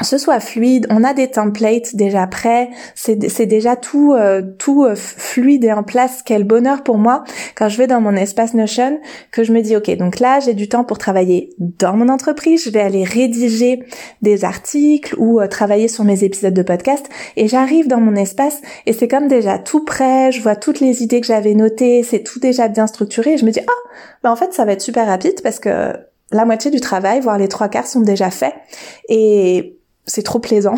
ce 0.00 0.16
soit 0.16 0.40
fluide, 0.40 0.86
on 0.88 1.04
a 1.04 1.12
des 1.12 1.30
templates 1.30 1.94
déjà 1.94 2.26
prêts, 2.26 2.70
c'est 2.94 3.46
déjà 3.46 3.76
tout 3.76 4.14
euh, 4.14 4.40
tout 4.58 4.84
euh, 4.84 4.94
fluide 4.96 5.64
et 5.64 5.72
en 5.72 5.82
place. 5.82 6.22
Quel 6.24 6.44
bonheur 6.44 6.82
pour 6.82 6.96
moi 6.96 7.24
quand 7.56 7.68
je 7.68 7.76
vais 7.76 7.86
dans 7.86 8.00
mon 8.00 8.16
espace 8.16 8.54
Notion 8.54 9.00
que 9.32 9.44
je 9.44 9.52
me 9.52 9.60
dis 9.60 9.76
ok 9.76 9.94
donc 9.98 10.18
là 10.18 10.40
j'ai 10.40 10.54
du 10.54 10.66
temps 10.68 10.84
pour 10.84 10.96
travailler 10.96 11.50
dans 11.58 11.94
mon 11.94 12.08
entreprise, 12.08 12.64
je 12.64 12.70
vais 12.70 12.80
aller 12.80 13.04
rédiger 13.04 13.80
des 14.22 14.46
articles 14.46 15.14
ou 15.18 15.40
euh, 15.40 15.46
travailler 15.46 15.88
sur 15.88 16.04
mes 16.04 16.24
épisodes 16.24 16.54
de 16.54 16.62
podcast 16.62 17.06
et 17.36 17.46
j'arrive 17.46 17.86
dans 17.86 18.00
mon 18.00 18.14
espace 18.14 18.62
et 18.86 18.94
c'est 18.94 19.08
comme 19.08 19.28
déjà 19.28 19.58
tout 19.58 19.84
prêt, 19.84 20.32
je 20.32 20.40
vois 20.40 20.56
toutes 20.56 20.80
les 20.80 21.02
idées 21.02 21.20
que 21.20 21.26
j'avais 21.26 21.54
notées, 21.54 22.02
c'est 22.02 22.22
tout 22.22 22.40
déjà 22.40 22.68
bien 22.68 22.86
structuré 22.86 23.36
je 23.36 23.44
me 23.44 23.50
dis 23.50 23.60
oh 23.62 23.88
ben 24.22 24.30
en 24.30 24.36
fait 24.36 24.54
ça 24.54 24.64
va 24.64 24.72
être 24.72 24.80
super 24.80 25.06
rapide 25.06 25.42
parce 25.42 25.58
que 25.58 25.92
la 26.32 26.46
moitié 26.46 26.70
du 26.70 26.80
travail, 26.80 27.20
voire 27.20 27.36
les 27.36 27.48
trois 27.48 27.68
quarts 27.68 27.86
sont 27.86 28.00
déjà 28.00 28.30
faits 28.30 28.54
et 29.10 29.78
c'est 30.06 30.22
trop 30.22 30.38
plaisant. 30.38 30.74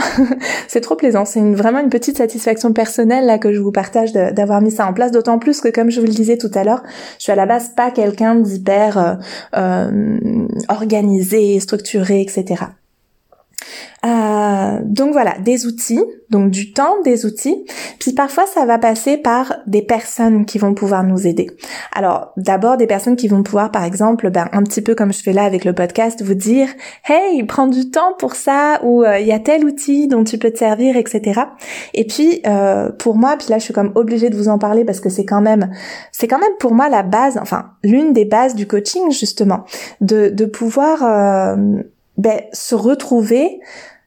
c'est 0.69 0.81
trop 0.81 0.97
plaisant. 0.97 1.25
C'est 1.25 1.41
vraiment 1.53 1.81
une 1.81 1.89
petite 1.89 2.19
satisfaction 2.19 2.73
personnelle 2.73 3.27
là 3.27 3.39
que 3.39 3.53
je 3.53 3.61
vous 3.61 3.73
partage 3.73 4.13
d'avoir 4.13 4.61
mis 4.61 4.71
ça 4.71 4.87
en 4.87 4.93
place. 4.93 5.11
D'autant 5.11 5.39
plus 5.39 5.61
que, 5.61 5.69
comme 5.69 5.91
je 5.91 6.01
vous 6.01 6.07
le 6.07 6.13
disais 6.13 6.37
tout 6.37 6.51
à 6.55 6.65
l'heure, 6.65 6.83
je 7.19 7.25
suis 7.25 7.33
à 7.33 7.37
la 7.37 7.47
base 7.47 7.71
pas 7.71 7.91
quelqu'un 7.91 8.35
d'hyper 8.37 8.99
euh, 8.99 9.15
euh, 9.57 10.47
organisé, 10.69 11.59
structuré, 11.61 12.21
etc. 12.21 12.65
Euh, 14.05 14.81
donc 14.85 15.13
voilà, 15.13 15.39
des 15.39 15.67
outils, 15.67 16.03
donc 16.29 16.51
du 16.51 16.73
temps, 16.73 17.01
des 17.05 17.25
outils. 17.25 17.65
Puis 17.99 18.13
parfois 18.13 18.45
ça 18.47 18.67
va 18.67 18.79
passer 18.79 19.17
par 19.17 19.55
des 19.67 19.83
personnes 19.83 20.45
qui 20.45 20.59
vont 20.59 20.75
pouvoir 20.75 21.05
nous 21.05 21.27
aider. 21.27 21.51
Alors 21.93 22.33
d'abord 22.37 22.77
des 22.77 22.87
personnes 22.87 23.17
qui 23.17 23.29
vont 23.29 23.43
pouvoir 23.43 23.71
par 23.71 23.85
exemple, 23.85 24.31
ben, 24.31 24.49
un 24.53 24.63
petit 24.63 24.83
peu 24.83 24.95
comme 24.95 25.13
je 25.13 25.23
fais 25.23 25.33
là 25.33 25.45
avec 25.45 25.65
le 25.65 25.73
podcast, 25.73 26.23
vous 26.23 26.35
dire 26.35 26.69
hey 27.09 27.43
prends 27.45 27.67
du 27.67 27.91
temps 27.91 28.15
pour 28.19 28.35
ça 28.35 28.81
ou 28.83 29.05
euh, 29.05 29.19
il 29.19 29.27
y 29.27 29.33
a 29.33 29.39
tel 29.39 29.65
outil 29.65 30.07
dont 30.07 30.25
tu 30.25 30.37
peux 30.37 30.51
te 30.51 30.59
servir, 30.59 30.97
etc. 30.97 31.41
Et 31.95 32.07
puis 32.07 32.43
euh, 32.47 32.91
pour 32.91 33.17
moi, 33.17 33.37
puis 33.39 33.49
là 33.49 33.59
je 33.59 33.65
suis 33.65 33.75
comme 33.75 33.93
obligée 33.95 34.29
de 34.29 34.37
vous 34.37 34.49
en 34.49 34.59
parler 34.59 34.85
parce 34.85 35.01
que 35.01 35.09
c'est 35.09 35.25
quand 35.25 35.41
même 35.41 35.71
c'est 36.13 36.29
quand 36.29 36.39
même 36.39 36.57
pour 36.61 36.75
moi 36.75 36.91
la 36.91 37.03
base, 37.03 37.39
enfin 37.41 37.71
l'une 37.83 38.13
des 38.13 38.27
bases 38.27 38.55
du 38.55 38.67
coaching 38.67 39.11
justement, 39.11 39.65
de, 40.03 40.29
de 40.29 40.45
pouvoir 40.45 41.57
ben, 42.17 42.41
se 42.53 42.75
retrouver 42.75 43.61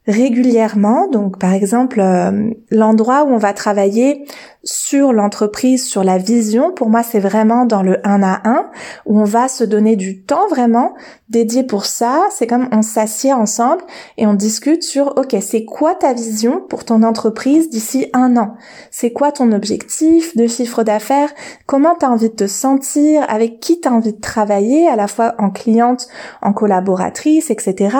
régulièrement. 0.07 1.09
Donc 1.09 1.37
par 1.37 1.53
exemple, 1.53 1.99
euh, 1.99 2.49
l'endroit 2.71 3.23
où 3.23 3.33
on 3.33 3.37
va 3.37 3.53
travailler 3.53 4.25
sur 4.67 5.13
l'entreprise, 5.13 5.85
sur 5.85 6.03
la 6.03 6.17
vision, 6.17 6.73
pour 6.73 6.89
moi 6.89 7.01
c'est 7.01 7.19
vraiment 7.19 7.65
dans 7.65 7.83
le 7.83 8.05
1 8.05 8.21
à 8.21 8.41
1, 8.43 8.69
où 9.05 9.19
on 9.19 9.23
va 9.23 9.47
se 9.47 9.63
donner 9.63 9.95
du 9.95 10.23
temps 10.23 10.47
vraiment 10.49 10.93
dédié 11.29 11.63
pour 11.63 11.85
ça. 11.85 12.25
C'est 12.31 12.47
comme 12.47 12.67
on 12.71 12.81
s'assied 12.81 13.33
ensemble 13.33 13.83
et 14.17 14.27
on 14.27 14.33
discute 14.33 14.83
sur, 14.83 15.17
ok, 15.17 15.35
c'est 15.41 15.63
quoi 15.65 15.95
ta 15.95 16.13
vision 16.13 16.61
pour 16.61 16.83
ton 16.83 17.03
entreprise 17.03 17.69
d'ici 17.69 18.07
un 18.13 18.35
an? 18.37 18.55
C'est 18.91 19.11
quoi 19.11 19.31
ton 19.31 19.51
objectif 19.51 20.35
de 20.35 20.47
chiffre 20.47 20.83
d'affaires? 20.83 21.33
Comment 21.65 21.95
tu 21.95 22.05
as 22.05 22.11
envie 22.11 22.29
de 22.29 22.35
te 22.35 22.47
sentir? 22.47 23.25
Avec 23.29 23.59
qui 23.59 23.79
tu 23.79 23.87
as 23.87 23.93
envie 23.93 24.13
de 24.13 24.21
travailler, 24.21 24.87
à 24.87 24.95
la 24.95 25.07
fois 25.07 25.35
en 25.39 25.49
cliente, 25.49 26.07
en 26.41 26.53
collaboratrice, 26.53 27.49
etc. 27.49 27.97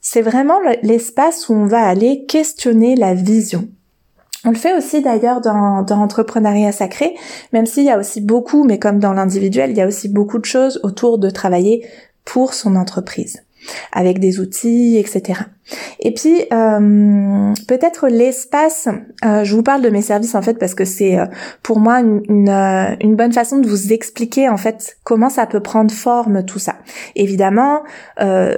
C'est 0.00 0.22
vraiment 0.22 0.58
l'espace 0.82 1.48
où 1.48 1.54
on 1.54 1.66
va 1.66 1.82
aller 1.82 2.26
questionner 2.26 2.94
la 2.94 3.14
vision. 3.14 3.68
On 4.44 4.50
le 4.50 4.56
fait 4.56 4.76
aussi 4.76 5.00
d'ailleurs 5.00 5.40
dans, 5.40 5.82
dans 5.82 5.96
l'entrepreneuriat 5.96 6.72
sacré, 6.72 7.14
même 7.52 7.66
s'il 7.66 7.84
y 7.84 7.90
a 7.90 7.98
aussi 7.98 8.20
beaucoup, 8.20 8.64
mais 8.64 8.78
comme 8.78 8.98
dans 8.98 9.12
l'individuel, 9.12 9.70
il 9.70 9.76
y 9.76 9.80
a 9.80 9.86
aussi 9.86 10.08
beaucoup 10.08 10.38
de 10.38 10.44
choses 10.44 10.80
autour 10.82 11.18
de 11.18 11.30
travailler 11.30 11.86
pour 12.24 12.54
son 12.54 12.76
entreprise 12.76 13.42
avec 13.92 14.18
des 14.18 14.40
outils, 14.40 14.98
etc. 14.98 15.40
Et 16.00 16.12
puis 16.12 16.42
euh, 16.52 17.54
peut-être 17.66 18.08
l'espace. 18.08 18.88
Euh, 19.24 19.44
je 19.44 19.54
vous 19.54 19.62
parle 19.62 19.82
de 19.82 19.88
mes 19.88 20.02
services 20.02 20.34
en 20.34 20.42
fait 20.42 20.58
parce 20.58 20.74
que 20.74 20.84
c'est 20.84 21.18
euh, 21.18 21.26
pour 21.62 21.80
moi 21.80 22.00
une, 22.00 22.48
une, 23.00 23.16
bonne 23.16 23.32
façon 23.32 23.58
de 23.58 23.68
vous 23.68 23.92
expliquer 23.92 24.48
en 24.48 24.56
fait 24.56 24.96
comment 25.04 25.30
ça 25.30 25.46
peut 25.46 25.60
prendre 25.60 25.92
forme 25.92 26.44
tout 26.44 26.58
ça. 26.58 26.76
Évidemment, 27.16 27.82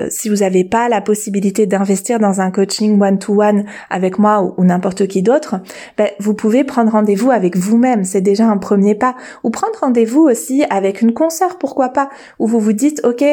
si 0.09 0.29
vous 0.29 0.37
n'avez 0.37 0.65
pas 0.65 0.89
la 0.89 1.01
possibilité 1.01 1.67
d'investir 1.67 2.19
dans 2.19 2.41
un 2.41 2.51
coaching 2.51 3.01
one 3.01 3.19
to 3.19 3.43
one 3.43 3.65
avec 3.91 4.19
moi 4.19 4.55
ou, 4.57 4.65
n'importe 4.65 5.07
qui 5.07 5.23
d'autre, 5.23 5.57
ben, 5.97 6.09
vous 6.19 6.35
pouvez 6.35 6.65
prendre 6.65 6.93
rendez-vous 6.93 7.31
avec 7.31 7.57
vous-même. 7.57 8.05
C'est 8.05 8.21
déjà 8.21 8.47
un 8.47 8.57
premier 8.57 8.95
pas. 8.95 9.15
Ou 9.45 9.51
prendre 9.51 9.79
rendez-vous 9.81 10.23
aussi 10.23 10.65
avec 10.71 11.03
une 11.03 11.13
consoeur, 11.13 11.59
pourquoi 11.59 11.91
pas, 11.91 12.09
où 12.39 12.47
vous 12.47 12.61
vous 12.61 12.73
dites 12.73 13.05
ok, 13.05 13.25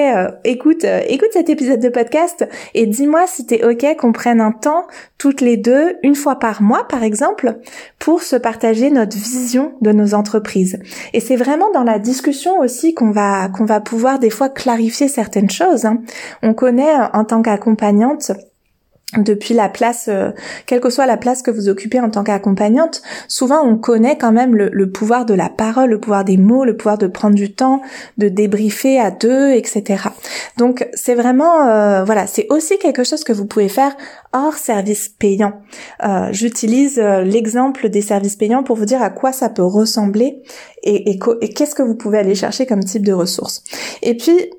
écoute, 0.44 0.86
écoute 1.08 1.30
cet 1.34 1.50
épisode 1.50 1.80
de 1.80 1.90
podcast 1.90 2.48
et 2.74 2.86
dis-moi 2.86 3.26
si 3.28 3.46
t'es 3.46 3.62
ok 3.63 3.95
qu'on 3.97 4.12
prenne 4.12 4.41
un 4.41 4.52
temps 4.52 4.86
toutes 5.17 5.41
les 5.41 5.58
deux, 5.58 5.95
une 6.04 6.15
fois 6.15 6.38
par 6.38 6.62
mois 6.62 6.88
par 6.88 7.04
exemple, 7.04 7.60
pour 7.99 8.23
se 8.23 8.36
partager 8.36 8.91
notre 8.91 9.17
vision 9.17 9.73
de 9.82 9.91
nos 9.91 10.13
entreprises. 10.13 10.80
Et 11.13 11.19
c'est 11.19 11.36
vraiment 11.36 11.71
dans 11.71 11.84
la 11.84 11.99
discussion 11.99 12.60
aussi 12.60 12.93
qu'on 12.93 13.12
va 13.12 13.49
qu'on 13.49 13.65
va 13.65 13.80
pouvoir 13.80 14.19
des 14.19 14.30
fois 14.30 14.49
clarifier 14.49 15.08
certaines 15.08 15.49
choses. 15.49 15.86
Hein. 15.86 16.02
On 16.41 16.54
connaît 16.54 16.93
en 17.13 17.23
tant 17.26 17.41
qu'accompagnante 17.41 18.32
depuis 19.17 19.54
la 19.54 19.69
place, 19.69 20.06
euh, 20.08 20.32
quelle 20.65 20.80
que 20.80 20.89
soit 20.89 21.06
la 21.06 21.17
place 21.17 21.41
que 21.41 21.52
vous 21.52 21.69
occupez 21.69 21.99
en 21.99 22.10
tant 22.10 22.23
qu'accompagnante, 22.23 23.02
souvent 23.28 23.62
on 23.63 23.78
connaît 23.78 24.17
quand 24.17 24.32
même 24.32 24.56
le, 24.56 24.91
pouvoir 24.91 25.26
de 25.26 25.34
la 25.34 25.49
parole, 25.49 25.91
le 25.91 25.99
pouvoir 25.99 26.23
des 26.23 26.38
mots, 26.38 26.65
le 26.65 26.76
pouvoir 26.76 26.97
de 26.97 27.08
prendre 27.08 27.36
du 27.36 27.54
temps, 27.54 27.82
de 28.17 28.28
débriefer 28.28 28.99
à 28.99 29.12
deux, 29.12 29.52
etc. 29.52 30.04
Donc 30.58 30.88
c'est 30.93 31.15
vraiment, 31.15 31.67
euh, 31.67 32.04
voilà, 32.04 32.28
c'est 32.28 32.47
aussi 32.49 32.78
quelque 32.78 33.04
chose 33.04 33.23
que 33.23 33.34
vous 33.34 33.45
pouvez 33.45 33.69
faire 33.69 33.95
hors 34.34 34.56
service 34.56 35.10
payant. 35.10 35.54
Euh, 36.04 36.30
j'utilise 36.32 36.97
l'exemple 36.97 37.89
des 37.89 38.02
services 38.02 38.36
payants 38.36 38.63
pour 38.63 38.78
vous 38.78 38.86
dire 38.86 39.02
à 39.02 39.10
quoi 39.10 39.32
ça 39.32 39.49
peut 39.49 39.63
ressembler 39.63 40.41
et, 40.84 41.12
et 41.12 41.54
qu'est-ce 41.54 41.76
que 41.76 41.84
vous 41.84 41.95
pouvez 41.95 42.17
aller 42.17 42.36
chercher 42.36 42.65
comme 42.65 42.84
type 42.84 43.06
de 43.06 43.13
ressources. 43.13 43.63
Et 44.02 44.17
puis 44.17 44.49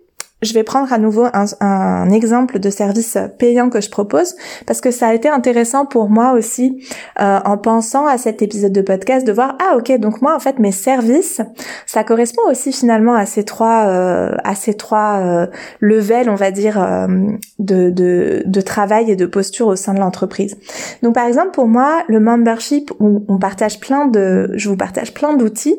je 0.44 0.54
vais 0.54 0.62
prendre 0.62 0.92
à 0.92 0.98
nouveau 0.98 1.26
un, 1.32 2.10
exemple 2.10 2.58
de 2.58 2.70
service 2.70 3.16
payant 3.38 3.70
que 3.70 3.80
je 3.80 3.90
propose 3.90 4.34
parce 4.66 4.80
que 4.80 4.90
ça 4.90 5.08
a 5.08 5.14
été 5.14 5.28
intéressant 5.28 5.86
pour 5.86 6.08
moi 6.08 6.32
aussi 6.32 6.84
euh, 7.20 7.40
en 7.44 7.56
pensant 7.58 8.06
à 8.06 8.18
cet 8.18 8.42
épisode 8.42 8.72
de 8.72 8.82
podcast 8.82 9.26
de 9.26 9.32
voir 9.32 9.56
ah 9.60 9.76
ok 9.76 9.98
donc 9.98 10.22
moi 10.22 10.34
en 10.34 10.38
fait 10.38 10.58
mes 10.58 10.72
services 10.72 11.40
ça 11.86 12.04
correspond 12.04 12.42
aussi 12.48 12.72
finalement 12.72 13.14
à 13.14 13.26
ces 13.26 13.44
trois 13.44 13.86
euh, 13.86 14.36
à 14.44 14.54
ces 14.54 14.74
trois 14.74 15.18
euh, 15.18 15.46
levels 15.80 16.28
on 16.28 16.34
va 16.34 16.50
dire 16.50 16.74
de, 17.58 17.90
de, 17.90 18.42
de 18.44 18.60
travail 18.60 19.10
et 19.10 19.16
de 19.16 19.26
posture 19.26 19.66
au 19.66 19.76
sein 19.76 19.94
de 19.94 20.00
l'entreprise. 20.00 20.56
Donc 21.02 21.14
par 21.14 21.26
exemple 21.26 21.50
pour 21.52 21.66
moi 21.66 22.02
le 22.08 22.20
membership 22.20 22.92
où 23.00 23.24
on 23.28 23.38
partage 23.38 23.80
plein 23.80 24.06
de 24.06 24.50
je 24.54 24.68
vous 24.68 24.76
partage 24.76 25.14
plein 25.14 25.36
d'outils 25.36 25.78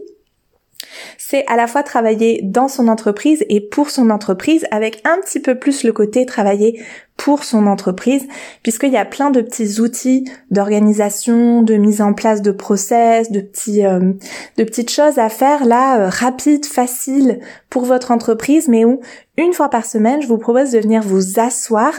c'est 1.18 1.46
à 1.48 1.56
la 1.56 1.68
fois 1.68 1.84
travailler 1.84 2.42
dans 2.44 2.68
son 2.68 2.88
entreprise 2.88 3.44
et 3.50 3.62
pour 3.62 3.90
son 3.90 4.10
entreprise 4.10 4.66
avec 4.72 5.02
un 5.06 5.20
petit 5.22 5.40
peu 5.40 5.56
plus 5.56 5.84
le 5.84 5.94
côté 5.94 6.26
travailler 6.26 6.82
pour 7.18 7.44
son 7.44 7.66
entreprise 7.68 8.28
puisqu'il 8.62 8.92
y 8.92 8.98
a 8.98 9.06
plein 9.06 9.32
de 9.32 9.42
petits 9.42 9.80
outils 9.80 10.26
d'organisation, 10.52 11.62
de 11.62 11.76
mise 11.76 12.02
en 12.02 12.14
place 12.14 12.42
de 12.42 12.52
process, 12.52 13.32
de 13.32 13.40
petits 13.40 13.86
euh, 13.86 14.14
de 14.58 14.64
petites 14.64 14.92
choses 14.92 15.18
à 15.18 15.30
faire 15.30 15.66
là 15.66 16.00
euh, 16.00 16.10
rapides, 16.10 16.66
faciles 16.66 17.40
pour 17.70 17.86
votre 17.86 18.12
entreprise 18.12 18.68
mais 18.68 18.86
où 18.86 19.00
une 19.38 19.54
fois 19.54 19.70
par 19.70 19.86
semaine, 19.86 20.22
je 20.22 20.28
vous 20.28 20.38
propose 20.38 20.72
de 20.72 20.80
venir 20.80 21.02
vous 21.02 21.40
asseoir 21.40 21.94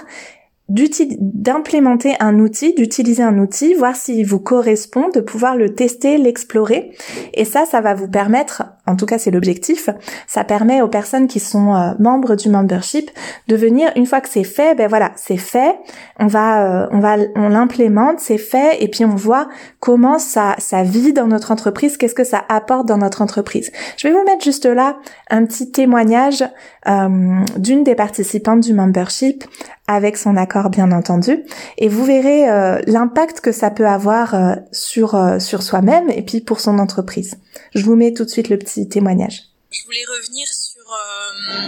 d'implémenter 0.69 2.15
un 2.19 2.41
outil, 2.41 2.75
d'utiliser 2.75 3.23
un 3.23 3.39
outil, 3.39 3.75
voir 3.75 3.95
s'il 3.95 4.27
vous 4.27 4.41
correspond, 4.41 5.09
de 5.11 5.21
pouvoir 5.21 5.57
le 5.57 5.75
tester, 5.75 6.19
l'explorer. 6.19 6.91
Et 7.35 7.45
ça, 7.45 7.65
ça 7.67 7.81
va 7.81 7.95
vous 7.95 8.09
permettre, 8.09 8.65
en 8.87 8.97
tout 8.97 9.07
cas 9.07 9.19
c'est 9.19 9.31
l'objectif, 9.31 9.89
ça 10.27 10.43
permet 10.43 10.83
aux 10.83 10.89
personnes 10.89 11.29
qui 11.29 11.39
sont 11.39 11.75
euh, 11.75 11.93
membres 12.01 12.35
du 12.35 12.49
membership 12.49 13.11
de 13.47 13.55
venir, 13.55 13.93
une 13.95 14.07
fois 14.07 14.21
que 14.21 14.29
c'est 14.29 14.43
fait, 14.45 14.75
ben 14.75 14.89
voilà, 14.89 15.13
c'est 15.15 15.37
fait, 15.37 15.77
on 16.19 16.27
va, 16.27 16.65
euh, 16.65 16.89
on 16.91 16.99
va, 16.99 17.17
on 17.37 17.49
l'implémente, 17.49 18.19
c'est 18.19 18.39
fait, 18.39 18.83
et 18.83 18.89
puis 18.89 19.05
on 19.05 19.15
voit 19.15 19.49
comment 19.79 20.19
ça, 20.19 20.57
ça 20.59 20.83
vit 20.83 21.13
dans 21.13 21.29
notre 21.29 21.53
entreprise, 21.53 21.97
qu'est-ce 21.97 22.15
que 22.15 22.25
ça 22.25 22.45
apporte 22.49 22.87
dans 22.87 22.99
notre 22.99 23.23
entreprise. 23.23 23.71
Je 23.97 24.09
vais 24.09 24.15
vous 24.15 24.25
mettre 24.25 24.43
juste 24.43 24.67
là 24.67 24.97
un 25.31 25.45
petit 25.47 25.71
témoignage 25.71 26.43
euh, 26.89 27.41
d'une 27.57 27.85
des 27.85 27.95
participantes 27.95 28.61
du 28.61 28.75
membership 28.75 29.45
avec 29.89 30.17
son 30.17 30.37
accord 30.37 30.71
bien 30.71 30.91
entendu 30.93 31.45
et 31.79 31.89
vous 31.89 32.05
verrez 32.05 32.49
euh, 32.49 32.81
l'impact 32.87 33.41
que 33.41 33.53
ça 33.53 33.71
peut 33.71 33.87
avoir 33.87 34.35
euh, 34.35 34.55
sur 34.73 35.15
euh, 35.15 35.39
sur 35.39 35.63
soi-même 35.63 36.11
et 36.11 36.23
puis 36.23 36.41
pour 36.41 36.61
son 36.61 36.79
entreprise. 36.79 37.37
Je 37.75 37.85
vous 37.85 37.97
mets 37.97 38.13
tout 38.13 38.25
de 38.25 38.31
suite 38.31 38.49
le 38.49 38.59
petit 38.59 38.89
témoignage. 38.89 39.43
Je 39.71 39.85
voulais 39.85 40.05
revenir 40.09 40.47
sur 40.49 40.83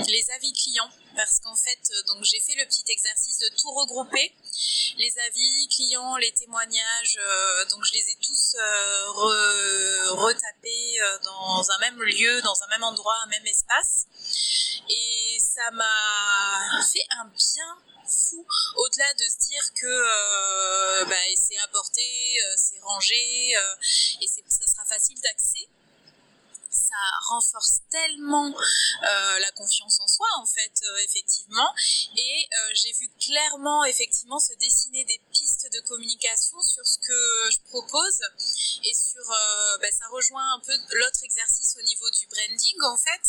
les 0.09 0.25
avis 0.37 0.53
clients 0.53 0.91
parce 1.19 1.41
qu'en 1.41 1.57
fait 1.57 1.83
donc 2.07 2.23
j'ai 2.23 2.39
fait 2.39 2.55
le 2.55 2.65
petit 2.67 2.85
exercice 2.89 3.39
de 3.41 3.49
tout 3.61 3.73
regrouper. 3.73 4.33
Les 4.99 5.19
avis 5.27 5.69
clients, 5.69 6.17
les 6.17 6.33
témoignages 6.33 7.19
donc 7.71 7.85
je 7.85 7.93
les 7.93 8.11
ai 8.11 8.17
tous 8.23 8.57
retapés 10.15 10.99
dans 11.25 11.71
un 11.71 11.79
même 11.81 12.01
lieu, 12.03 12.41
dans 12.43 12.63
un 12.63 12.69
même 12.69 12.85
endroit, 12.85 13.17
un 13.25 13.27
même 13.27 13.47
espace. 13.47 14.07
Et 14.89 15.39
ça 15.41 15.71
m'a 15.73 16.83
fait 16.93 17.07
un 17.11 17.25
bien 17.27 17.79
fou 18.09 18.47
au-delà 18.77 19.13
de 19.15 19.25
se 19.25 19.49
dire 19.49 19.73
que 19.75 19.87
euh, 19.87 21.05
bah, 21.05 21.17
c'est 21.37 21.59
apporté, 21.59 22.01
euh, 22.01 22.55
c'est 22.57 22.81
rangé 22.81 23.57
euh, 23.57 23.77
et 24.21 24.27
ça 24.27 24.67
sera 24.67 24.85
facile 24.85 25.21
d'accès 25.21 25.69
ça 26.89 27.03
renforce 27.29 27.81
tellement 27.91 28.49
euh, 28.49 29.39
la 29.39 29.51
confiance 29.53 30.01
en 30.01 30.07
soi 30.07 30.27
en 30.39 30.47
fait 30.47 30.73
euh, 30.83 30.99
effectivement. 31.05 31.75
Et 32.17 32.49
euh, 32.53 32.71
j'ai 32.75 32.93
vu 32.93 33.09
clairement 33.21 33.85
effectivement 33.85 34.39
se 34.39 34.55
dessiner 34.55 35.05
des 35.05 35.21
pistes 35.33 35.69
de 35.73 35.81
communication 35.81 36.61
sur 36.63 36.87
ce 36.87 36.99
que 36.99 37.51
je 37.53 37.59
propose. 37.69 38.21
Et 38.85 38.95
sur 38.95 39.25
bah, 39.81 39.91
ça 39.91 40.07
rejoint 40.11 40.55
un 40.55 40.61
peu 40.61 40.73
l'autre 40.93 41.21
exercice 41.23 41.77
au 41.79 41.83
niveau 41.83 42.09
du 42.11 42.27
branding 42.27 42.79
en 42.85 42.97
fait. 42.97 43.25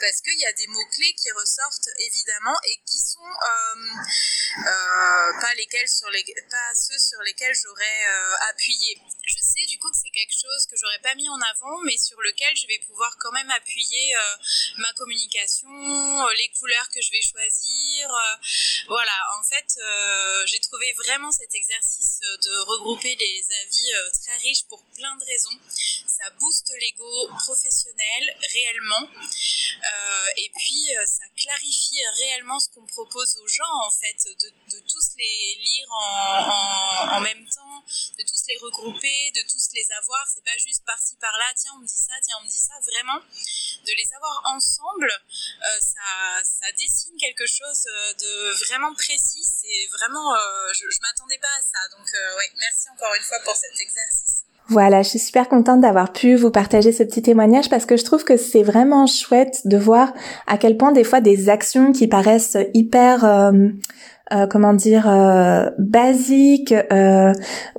Parce 0.00 0.20
qu'il 0.22 0.38
y 0.38 0.46
a 0.46 0.52
des 0.52 0.66
mots 0.68 0.86
clés 0.92 1.14
qui 1.14 1.30
ressortent 1.32 1.88
évidemment 1.98 2.54
et 2.68 2.80
qui 2.86 2.98
sont 2.98 3.32
pas 5.40 5.54
lesquels 5.56 5.88
sur 5.88 6.08
les 6.10 6.24
pas 6.50 6.74
ceux 6.74 6.98
sur 6.98 7.20
lesquels 7.22 7.54
j'aurais 7.54 8.04
appuyé. 8.48 9.00
Je 9.26 9.38
sais 9.40 9.66
du 9.68 9.78
coup 9.78 9.90
que 9.90 9.98
c'est 9.98 10.10
quelque 10.10 10.34
chose 10.34 10.66
que 10.70 10.76
j'aurais 10.76 11.00
pas 11.00 11.14
mis 11.14 11.28
en 11.28 11.40
avant 11.40 11.80
mais 11.84 11.96
sur 11.96 12.20
lequel 12.20 12.51
je 12.54 12.66
vais 12.66 12.78
pouvoir 12.86 13.16
quand 13.18 13.32
même 13.32 13.50
appuyer 13.50 14.14
euh, 14.14 14.36
ma 14.78 14.92
communication, 14.94 15.68
euh, 15.68 16.32
les 16.38 16.48
couleurs 16.58 16.88
que 16.90 17.00
je 17.00 17.10
vais 17.10 17.22
choisir. 17.22 18.14
Euh, 18.14 18.36
voilà, 18.88 19.12
en 19.40 19.44
fait, 19.44 19.78
j'ai 20.46 20.60
trouvé 20.60 20.92
vraiment 21.04 21.30
cet 21.32 21.54
exercice 21.54 22.20
de 22.44 22.58
regrouper 22.70 23.16
les 23.18 23.46
avis 23.62 23.90
très 24.22 24.36
riche 24.38 24.64
pour 24.68 24.82
plein 24.94 25.16
de 25.16 25.24
raisons. 25.24 25.58
Ça 26.06 26.30
booste 26.38 26.72
l'ego 26.80 27.28
professionnel 27.38 28.36
réellement. 28.52 29.08
Euh, 29.78 30.26
et 30.36 30.50
puis, 30.56 30.88
ça 31.06 31.24
clarifie 31.36 32.00
réellement 32.18 32.58
ce 32.60 32.68
qu'on 32.70 32.86
propose 32.86 33.36
aux 33.42 33.48
gens, 33.48 33.74
en 33.84 33.90
fait, 33.90 34.16
de, 34.24 34.48
de 34.76 34.80
tous 34.80 35.08
les 35.16 35.54
lire 35.60 35.88
en, 35.90 36.38
en, 36.38 37.16
en, 37.16 37.20
même 37.20 37.44
temps, 37.48 37.84
de 38.18 38.22
tous 38.22 38.42
les 38.48 38.58
regrouper, 38.58 39.30
de 39.32 39.42
tous 39.42 39.68
les 39.74 39.86
avoir. 39.92 40.26
C'est 40.32 40.44
pas 40.44 40.56
juste 40.58 40.84
par-ci 40.84 41.16
par-là, 41.16 41.52
tiens, 41.56 41.72
on 41.76 41.78
me 41.78 41.86
dit 41.86 41.96
ça, 41.96 42.12
tiens, 42.22 42.36
on 42.40 42.44
me 42.44 42.48
dit 42.48 42.58
ça. 42.58 42.74
Vraiment, 42.86 43.18
de 43.18 43.92
les 43.92 44.14
avoir 44.14 44.42
ensemble, 44.46 45.12
ça, 45.80 46.42
ça 46.42 46.72
dessine 46.72 47.16
quelque 47.18 47.46
chose 47.46 47.84
de 48.18 48.64
vraiment 48.66 48.94
précis. 48.94 49.44
C'est 49.44 49.86
vraiment, 49.92 50.34
je, 50.72 50.88
je 50.90 50.98
m'attendais 51.00 51.38
pas 51.38 51.52
à 51.58 51.62
ça. 51.62 51.96
Donc, 51.96 52.06
ouais, 52.36 52.52
merci 52.56 52.88
encore 52.90 53.14
une 53.14 53.22
fois 53.22 53.38
pour 53.44 53.56
cet 53.56 53.78
exercice. 53.78 54.44
Voilà, 54.68 55.02
je 55.02 55.08
suis 55.10 55.18
super 55.18 55.48
contente 55.48 55.80
d'avoir 55.80 56.12
pu 56.12 56.34
vous 56.34 56.50
partager 56.50 56.92
ce 56.92 57.02
petit 57.02 57.22
témoignage 57.22 57.68
parce 57.68 57.84
que 57.84 57.96
je 57.96 58.04
trouve 58.04 58.24
que 58.24 58.36
c'est 58.36 58.62
vraiment 58.62 59.06
chouette 59.06 59.62
de 59.66 59.76
voir 59.76 60.14
à 60.46 60.56
quel 60.56 60.76
point 60.76 60.92
des 60.92 61.04
fois 61.04 61.20
des 61.20 61.48
actions 61.48 61.92
qui 61.92 62.06
paraissent 62.06 62.56
hyper 62.72 63.24
euh, 63.24 63.68
euh, 64.32 64.46
comment 64.46 64.72
dire 64.72 65.08
euh, 65.10 65.68
basique, 65.78 66.72
euh, 66.72 67.32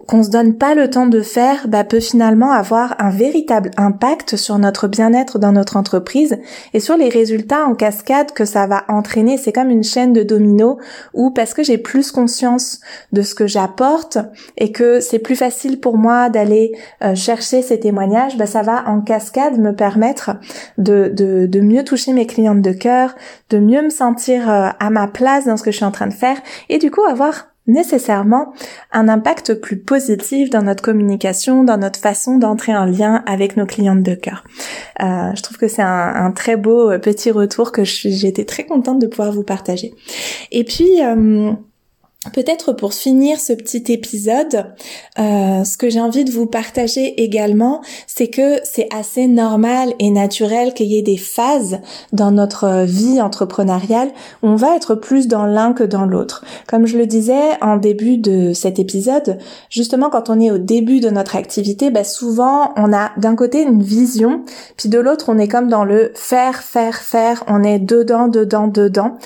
qu'on 0.08 0.24
se 0.24 0.30
donne 0.30 0.58
pas 0.58 0.76
le 0.76 0.90
temps 0.90 1.08
de 1.08 1.22
faire, 1.22 1.68
bah, 1.68 1.84
peut 1.84 2.00
finalement 2.00 2.52
avoir 2.52 2.96
un 3.00 3.10
véritable 3.10 3.72
impact 3.78 4.36
sur 4.36 4.58
notre 4.58 4.88
bien-être 4.88 5.40
dans 5.40 5.54
notre 5.54 5.78
entreprise 5.78 6.38
et 6.74 6.80
sur 6.80 6.98
les 6.98 7.10
résultats 7.10 7.66
en 7.66 7.76
cascade 7.76 8.34
que 8.34 8.46
ça 8.46 8.68
va 8.68 8.84
entraîner. 8.90 9.38
C'est 9.38 9.54
comme 9.54 9.70
une 9.70 9.84
chaîne 9.84 10.12
de 10.12 10.24
dominos 10.24 10.78
où 11.14 11.32
parce 11.32 11.54
que 11.54 11.64
j'ai 11.64 11.78
plus 11.78 12.12
conscience 12.12 12.82
de 13.14 13.22
ce 13.22 13.34
que 13.34 13.48
j'apporte 13.48 14.18
et 14.58 14.72
que 14.72 15.00
c'est 15.00 15.20
plus 15.20 15.36
facile 15.36 15.80
pour 15.80 15.98
moi 15.98 16.30
d'aller 16.30 16.74
chercher 17.16 17.62
ces 17.62 17.80
témoignages, 17.80 18.38
bah, 18.38 18.46
ça 18.46 18.62
va 18.62 18.84
en 18.88 19.02
cascade 19.02 19.58
me 19.58 19.74
permettre 19.74 20.32
de, 20.78 21.60
mieux 21.62 21.84
toucher 21.84 22.14
mes 22.14 22.28
clientes 22.28 22.62
de 22.62 22.74
cœur, 22.74 23.16
de 23.50 23.60
mieux 23.60 23.82
me 23.82 23.90
sentir 23.90 24.50
à 24.50 24.90
ma 24.90 25.08
place 25.08 25.46
dans 25.46 25.56
ce 25.56 25.64
que 25.64 25.72
je 25.72 25.78
suis 25.78 25.86
en 25.86 25.92
train 25.92 26.08
de 26.08 26.14
faire 26.14 26.38
et 26.70 26.78
du 26.78 26.92
coup 26.92 27.04
avoir 27.04 27.53
nécessairement 27.68 28.54
un 28.92 29.08
impact 29.08 29.54
plus 29.56 29.78
positif 29.78 30.50
dans 30.50 30.64
notre 30.64 30.84
communication, 30.84 31.64
dans 31.64 31.78
notre 31.78 32.00
façon 32.00 32.38
d'entrer 32.38 32.76
en 32.76 32.86
lien 32.86 33.24
avec 33.26 33.56
nos 33.56 33.66
clientes 33.66 34.04
de 34.04 34.16
cœur. 34.16 34.44
Euh, 35.02 35.32
je 35.36 35.42
trouve 35.42 35.58
que 35.58 35.68
c'est 35.68 35.82
un, 35.82 36.32
très 36.32 36.58
beau 36.58 36.92
euh, 36.92 37.00
petit 37.00 37.32
retour 37.32 37.72
que 37.72 37.84
j'étais 37.84 38.46
très 38.46 38.66
contente 38.66 39.00
de 39.00 39.08
pouvoir 39.08 39.32
vous 39.32 39.44
partager. 39.44 39.94
Et 40.52 40.64
puis, 40.64 41.02
euh, 41.02 41.54
Peut-être 42.32 42.72
pour 42.72 42.94
finir 42.94 43.38
ce 43.38 43.52
petit 43.52 43.92
épisode, 43.92 44.68
euh, 45.20 45.66
ce 45.66 45.76
que 45.76 45.90
j'ai 45.90 46.00
envie 46.00 46.24
de 46.24 46.32
vous 46.32 46.46
partager 46.46 47.22
également, 47.22 47.82
c'est 48.08 48.30
que 48.30 48.62
c'est 48.64 48.88
assez 48.96 49.28
normal 49.28 49.94
et 50.00 50.10
naturel 50.10 50.74
qu'il 50.74 50.88
y 50.88 50.98
ait 50.98 51.02
des 51.02 51.18
phases 51.18 51.80
dans 52.14 52.32
notre 52.32 52.86
vie 52.86 53.22
entrepreneuriale 53.22 54.08
où 54.42 54.48
on 54.48 54.56
va 54.56 54.78
être 54.78 54.96
plus 54.96 55.28
dans 55.28 55.46
l'un 55.46 55.74
que 55.74 55.84
dans 55.84 56.06
l'autre. 56.06 56.46
Comme 56.66 56.86
je 56.86 56.98
le 56.98 57.08
disais 57.08 57.62
en 57.62 57.76
début 57.76 58.18
de 58.18 58.54
cet 58.54 58.80
épisode, 58.80 59.38
justement 59.70 60.10
quand 60.10 60.30
on 60.30 60.40
est 60.40 60.50
au 60.50 60.58
début 60.60 61.02
de 61.02 61.10
notre 61.10 61.36
activité, 61.36 61.92
bah 61.92 62.06
souvent 62.06 62.72
on 62.78 62.94
a 62.94 63.12
d'un 63.18 63.36
côté 63.36 63.64
une 63.64 63.84
vision, 63.84 64.46
puis 64.78 64.88
de 64.88 64.98
l'autre 64.98 65.26
on 65.28 65.38
est 65.38 65.50
comme 65.50 65.68
dans 65.68 65.84
le 65.84 66.14
faire, 66.16 66.64
faire, 66.64 66.96
faire, 66.96 67.44
on 67.48 67.64
est 67.64 67.80
dedans, 67.80 68.30
dedans, 68.30 68.70
dedans 68.70 69.18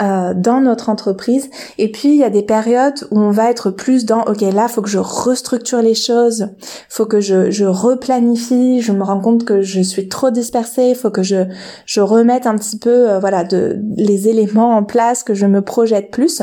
euh, 0.00 0.32
dans 0.34 0.62
notre 0.62 0.88
entreprise. 0.88 1.50
Et 1.76 1.92
puis 1.92 2.08
il 2.08 2.16
y 2.16 2.24
a 2.24 2.30
des 2.30 2.45
périodes 2.46 3.06
où 3.10 3.18
on 3.18 3.30
va 3.30 3.50
être 3.50 3.70
plus 3.70 4.04
dans 4.06 4.22
ok 4.24 4.40
là 4.40 4.68
faut 4.68 4.82
que 4.82 4.88
je 4.88 4.98
restructure 4.98 5.82
les 5.82 5.94
choses, 5.94 6.48
faut 6.88 7.06
que 7.06 7.20
je, 7.20 7.50
je 7.50 7.64
replanifie, 7.64 8.80
je 8.80 8.92
me 8.92 9.02
rends 9.02 9.20
compte 9.20 9.44
que 9.44 9.62
je 9.62 9.80
suis 9.80 10.08
trop 10.08 10.30
dispersée, 10.30 10.94
faut 10.94 11.10
que 11.10 11.22
je 11.22 11.44
je 11.84 12.00
remette 12.00 12.46
un 12.46 12.56
petit 12.56 12.78
peu 12.78 13.10
euh, 13.10 13.18
voilà 13.18 13.44
de 13.44 13.78
les 13.96 14.28
éléments 14.28 14.76
en 14.76 14.84
place, 14.84 15.22
que 15.22 15.34
je 15.34 15.46
me 15.46 15.62
projette 15.62 16.10
plus. 16.10 16.42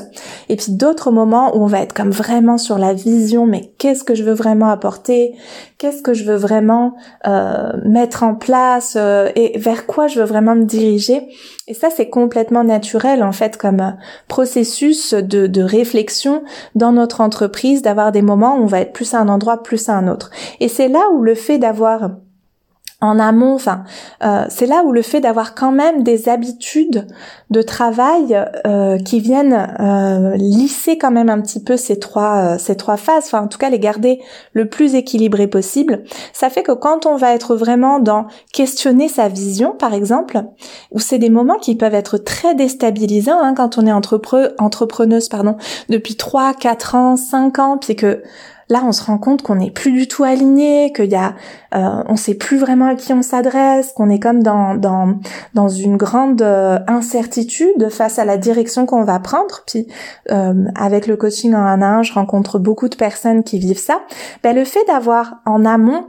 Et 0.49 0.55
puis 0.55 0.71
d'autres 0.71 1.11
moments 1.11 1.55
où 1.55 1.63
on 1.63 1.67
va 1.67 1.81
être 1.81 1.93
comme 1.93 2.11
vraiment 2.11 2.57
sur 2.57 2.77
la 2.77 2.93
vision, 2.93 3.45
mais 3.45 3.73
qu'est-ce 3.77 4.03
que 4.03 4.15
je 4.15 4.23
veux 4.23 4.33
vraiment 4.33 4.69
apporter, 4.69 5.35
qu'est-ce 5.77 6.01
que 6.01 6.13
je 6.13 6.23
veux 6.23 6.35
vraiment 6.35 6.95
euh, 7.27 7.71
mettre 7.85 8.23
en 8.23 8.35
place 8.35 8.95
euh, 8.97 9.29
et 9.35 9.57
vers 9.57 9.85
quoi 9.85 10.07
je 10.07 10.19
veux 10.19 10.25
vraiment 10.25 10.55
me 10.55 10.65
diriger? 10.65 11.27
Et 11.67 11.73
ça, 11.73 11.89
c'est 11.89 12.09
complètement 12.09 12.65
naturel 12.65 13.23
en 13.23 13.31
fait 13.31 13.57
comme 13.57 13.79
euh, 13.79 13.91
processus 14.27 15.13
de, 15.13 15.47
de 15.47 15.61
réflexion 15.61 16.43
dans 16.75 16.91
notre 16.91 17.21
entreprise, 17.21 17.81
d'avoir 17.81 18.11
des 18.11 18.21
moments 18.21 18.57
où 18.57 18.63
on 18.63 18.67
va 18.67 18.81
être 18.81 18.91
plus 18.91 19.13
à 19.13 19.19
un 19.19 19.29
endroit, 19.29 19.63
plus 19.63 19.87
à 19.87 19.93
un 19.93 20.07
autre. 20.09 20.29
Et 20.59 20.67
c'est 20.67 20.89
là 20.89 21.09
où 21.13 21.21
le 21.21 21.35
fait 21.35 21.59
d'avoir 21.59 22.11
en 23.03 23.19
amont, 23.19 23.55
enfin, 23.55 23.83
euh, 24.23 24.45
c'est 24.47 24.65
là 24.65 24.83
où 24.85 24.93
le 24.93 25.01
fait 25.01 25.19
d'avoir 25.19 25.55
quand 25.55 25.73
même 25.73 26.03
des 26.03 26.29
habitudes 26.29 27.05
de 27.49 27.61
travail 27.61 28.41
euh, 28.65 28.97
qui 28.97 29.19
viennent 29.19 29.75
euh, 29.79 30.37
lisser 30.37 30.97
quand 30.97 31.11
même 31.11 31.29
un 31.29 31.41
petit 31.41 31.61
peu 31.61 31.75
ces 31.75 31.99
trois 31.99 32.57
ces 32.57 32.77
trois 32.77 32.95
phases, 32.95 33.25
enfin 33.25 33.41
en 33.41 33.47
tout 33.47 33.57
cas 33.57 33.69
les 33.69 33.79
garder 33.79 34.21
le 34.53 34.69
plus 34.69 34.95
équilibré 34.95 35.47
possible, 35.47 36.03
ça 36.31 36.49
fait 36.49 36.63
que 36.63 36.71
quand 36.71 37.05
on 37.05 37.17
va 37.17 37.33
être 37.33 37.57
vraiment 37.57 37.99
dans 37.99 38.27
questionner 38.53 39.09
sa 39.09 39.27
vision, 39.27 39.71
par 39.71 39.93
exemple, 39.93 40.41
où 40.91 40.99
c'est 40.99 41.19
des 41.19 41.29
moments 41.29 41.59
qui 41.59 41.75
peuvent 41.75 41.95
être 41.95 42.17
très 42.17 42.55
déstabilisants 42.55 43.41
hein, 43.41 43.53
quand 43.53 43.77
on 43.77 43.85
est 43.85 43.91
entrepreneuse 43.91 45.27
pardon 45.27 45.57
depuis 45.89 46.15
3, 46.15 46.53
4 46.53 46.95
ans, 46.95 47.17
5 47.17 47.59
ans, 47.59 47.77
puis 47.77 47.97
que 47.97 48.23
là 48.69 48.81
on 48.85 48.91
se 48.91 49.03
rend 49.03 49.17
compte 49.17 49.41
qu'on 49.41 49.55
n'est 49.55 49.71
plus 49.71 49.91
du 49.91 50.07
tout 50.07 50.23
aligné, 50.23 50.91
qu'il 50.93 51.11
y 51.11 51.15
a, 51.15 51.35
euh, 51.75 52.03
on 52.07 52.15
sait 52.15 52.35
plus 52.35 52.57
vraiment 52.57 52.87
à 52.87 52.95
qui 52.95 53.13
on 53.13 53.21
s'adresse, 53.21 53.93
qu'on 53.93 54.09
est 54.09 54.19
comme 54.19 54.43
dans 54.43 54.75
dans 54.75 55.15
dans 55.53 55.69
une 55.69 55.97
grande 55.97 56.41
euh, 56.41 56.79
incertitude 56.87 57.89
face 57.89 58.19
à 58.19 58.25
la 58.25 58.37
direction 58.37 58.85
qu'on 58.85 59.03
va 59.03 59.19
prendre. 59.19 59.63
Puis 59.67 59.87
euh, 60.31 60.65
avec 60.75 61.07
le 61.07 61.17
coaching 61.17 61.53
en 61.53 61.81
un 61.81 61.99
à 61.99 62.01
je 62.01 62.13
rencontre 62.13 62.59
beaucoup 62.59 62.89
de 62.89 62.95
personnes 62.95 63.43
qui 63.43 63.59
vivent 63.59 63.79
ça. 63.79 64.01
Ben, 64.43 64.55
le 64.55 64.65
fait 64.65 64.85
d'avoir 64.87 65.41
en 65.45 65.65
amont 65.65 66.07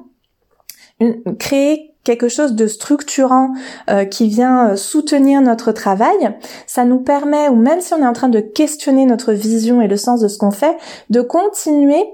une, 1.00 1.36
créé 1.38 1.94
quelque 2.04 2.28
chose 2.28 2.54
de 2.54 2.66
structurant 2.66 3.54
euh, 3.90 4.04
qui 4.04 4.28
vient 4.28 4.76
soutenir 4.76 5.40
notre 5.40 5.72
travail, 5.72 6.36
ça 6.66 6.84
nous 6.84 7.00
permet, 7.00 7.48
ou 7.48 7.56
même 7.56 7.80
si 7.80 7.94
on 7.94 8.02
est 8.02 8.06
en 8.06 8.12
train 8.12 8.28
de 8.28 8.40
questionner 8.40 9.06
notre 9.06 9.32
vision 9.32 9.80
et 9.80 9.88
le 9.88 9.96
sens 9.96 10.20
de 10.20 10.28
ce 10.28 10.38
qu'on 10.38 10.50
fait, 10.50 10.76
de 11.10 11.22
continuer 11.22 12.04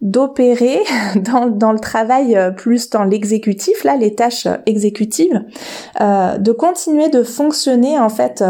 d'opérer 0.00 0.80
dans, 1.16 1.46
dans, 1.46 1.72
le 1.72 1.78
travail 1.78 2.36
euh, 2.36 2.50
plus 2.50 2.90
dans 2.90 3.04
l'exécutif, 3.04 3.84
là, 3.84 3.96
les 3.96 4.14
tâches 4.14 4.46
euh, 4.46 4.56
exécutives, 4.66 5.42
euh, 6.00 6.38
de 6.38 6.52
continuer 6.52 7.08
de 7.08 7.22
fonctionner 7.22 7.98
en 7.98 8.08
fait 8.08 8.44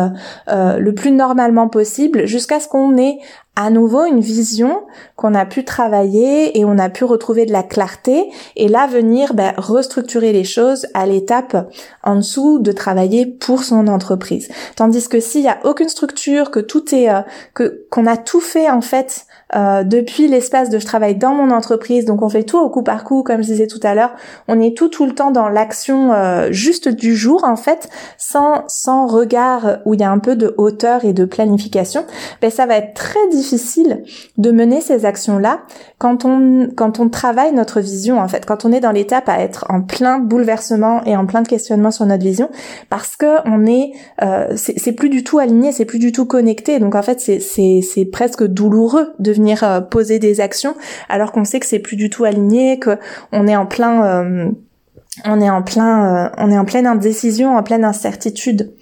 euh, 0.49 0.79
le 0.79 0.95
plus 0.95 1.11
normalement 1.11 1.69
possible 1.69 2.27
jusqu'à 2.27 2.61
ce 2.61 2.69
qu'on 2.69 2.97
ait 2.97 3.19
à 3.57 3.71
nouveau 3.71 4.05
une 4.05 4.21
vision 4.21 4.83
qu'on 5.17 5.35
a 5.35 5.47
pu 5.47 5.65
travailler 5.65 6.59
et 6.59 6.65
on 6.65 6.77
a 6.79 6.89
pu 6.89 7.05
retrouver 7.05 7.47
de 7.47 7.53
la 7.53 7.63
clarté 7.63 8.31
et 8.57 8.69
là 8.69 8.87
venir 8.89 9.35
ben, 9.35 9.55
restructurer 9.57 10.33
les 10.33 10.43
choses 10.43 10.87
à 10.93 11.07
l'étape 11.07 11.71
en 12.03 12.17
dessous 12.17 12.59
de 12.59 12.73
travailler 12.73 13.27
pour 13.27 13.63
son 13.63 13.87
entreprise. 13.87 14.49
Tandis 14.75 15.09
que 15.09 15.21
s'il 15.21 15.43
y 15.43 15.49
a 15.49 15.59
aucune 15.65 15.89
structure, 15.89 16.51
que 16.51 16.59
tout 16.59 16.95
est 16.95 17.09
que 17.55 17.87
qu'on 17.91 18.07
a 18.07 18.17
tout 18.17 18.41
fait 18.41 18.69
en 18.69 18.81
fait 18.81 19.27
euh, 19.55 19.85
depuis 19.85 20.27
l'espace 20.27 20.69
de 20.69 20.81
je 20.81 20.87
travaille 20.87 21.15
dans 21.15 21.35
mon 21.35 21.53
entreprise, 21.53 22.07
donc 22.07 22.23
on 22.23 22.29
fait 22.29 22.43
tout 22.43 22.59
au 22.59 22.71
coup 22.71 22.83
par 22.83 23.05
coup, 23.05 23.23
comme 23.23 23.43
je 23.43 23.47
disais 23.47 23.69
tout 23.69 23.81
à 23.85 23.95
l'heure, 23.95 24.15
on 24.49 24.61
est 24.61 24.77
tout 24.77 24.89
tout 24.89 25.07
le 25.07 25.15
temps 25.15 25.31
dans 25.31 25.49
l'action 25.49 26.13
euh, 26.13 26.49
juste 26.51 26.89
du 26.89 27.15
jour 27.15 27.45
en 27.45 27.57
fait, 27.57 27.89
sans 28.19 28.65
sans 28.67 29.07
regard 29.07 29.79
où 29.85 29.95
il 29.95 30.01
y 30.01 30.05
a 30.05 30.11
un 30.11 30.19
peu 30.19 30.35
de 30.35 30.55
hauteur 30.59 31.05
et 31.05 31.13
de 31.13 31.25
planification, 31.25 32.05
ben 32.43 32.51
ça 32.51 32.67
va 32.67 32.77
être 32.79 32.95
très 32.95 33.21
difficile 33.31 33.44
de 34.39 34.51
mener 34.51 34.81
ces 34.81 35.05
actions 35.05 35.39
là 35.39 35.61
quand 35.99 36.25
on 36.25 36.69
quand 36.77 37.01
on 37.01 37.09
travaille 37.09 37.53
notre 37.53 37.81
vision 37.81 38.21
en 38.21 38.29
fait, 38.29 38.45
quand 38.47 38.65
on 38.65 38.73
est 38.73 38.81
dans 38.81 38.93
l'étape 38.93 39.29
à 39.29 39.41
être 39.41 39.65
en 39.69 39.83
plein 39.83 40.19
bouleversement 40.19 41.05
et 41.05 41.17
en 41.17 41.27
plein 41.27 41.43
de 41.43 41.49
questionnement 41.49 41.91
sur 41.91 42.07
notre 42.07 42.25
vision, 42.25 42.51
parce 42.91 43.17
que 43.17 43.47
on 43.47 43.67
est 43.67 43.93
euh, 44.23 44.55
c'est 44.57 44.93
plus 44.93 45.11
du 45.11 45.25
tout 45.25 45.39
aligné, 45.39 45.73
c'est 45.73 45.85
plus 45.85 45.99
du 45.99 46.13
tout 46.13 46.27
connecté, 46.27 46.79
donc 46.79 46.95
en 46.95 47.03
fait 47.03 47.21
c'est 47.21 48.05
presque 48.07 48.45
douloureux 48.45 49.15
de 49.19 49.33
venir 49.33 49.63
euh, 49.63 49.81
poser 49.81 50.19
des 50.19 50.41
actions 50.41 50.75
alors 51.09 51.33
qu'on 51.33 51.45
sait 51.45 51.61
que 51.61 51.67
c'est 51.67 51.79
plus 51.79 51.97
du 51.97 52.11
tout 52.11 52.25
aligné, 52.25 52.79
que 52.79 52.99
on 53.33 53.47
est 53.47 53.57
en 53.57 53.67
plein 53.67 54.05
euh, 54.05 54.51
on 55.25 55.41
est 55.41 55.51
en 55.51 55.63
plein 55.63 56.27
euh, 56.27 56.29
on 56.39 56.51
est 56.51 56.59
en 56.59 56.65
pleine 56.65 56.87
indécision, 56.87 57.57
en 57.57 57.63
pleine 57.63 57.85
incertitude. 57.85 58.73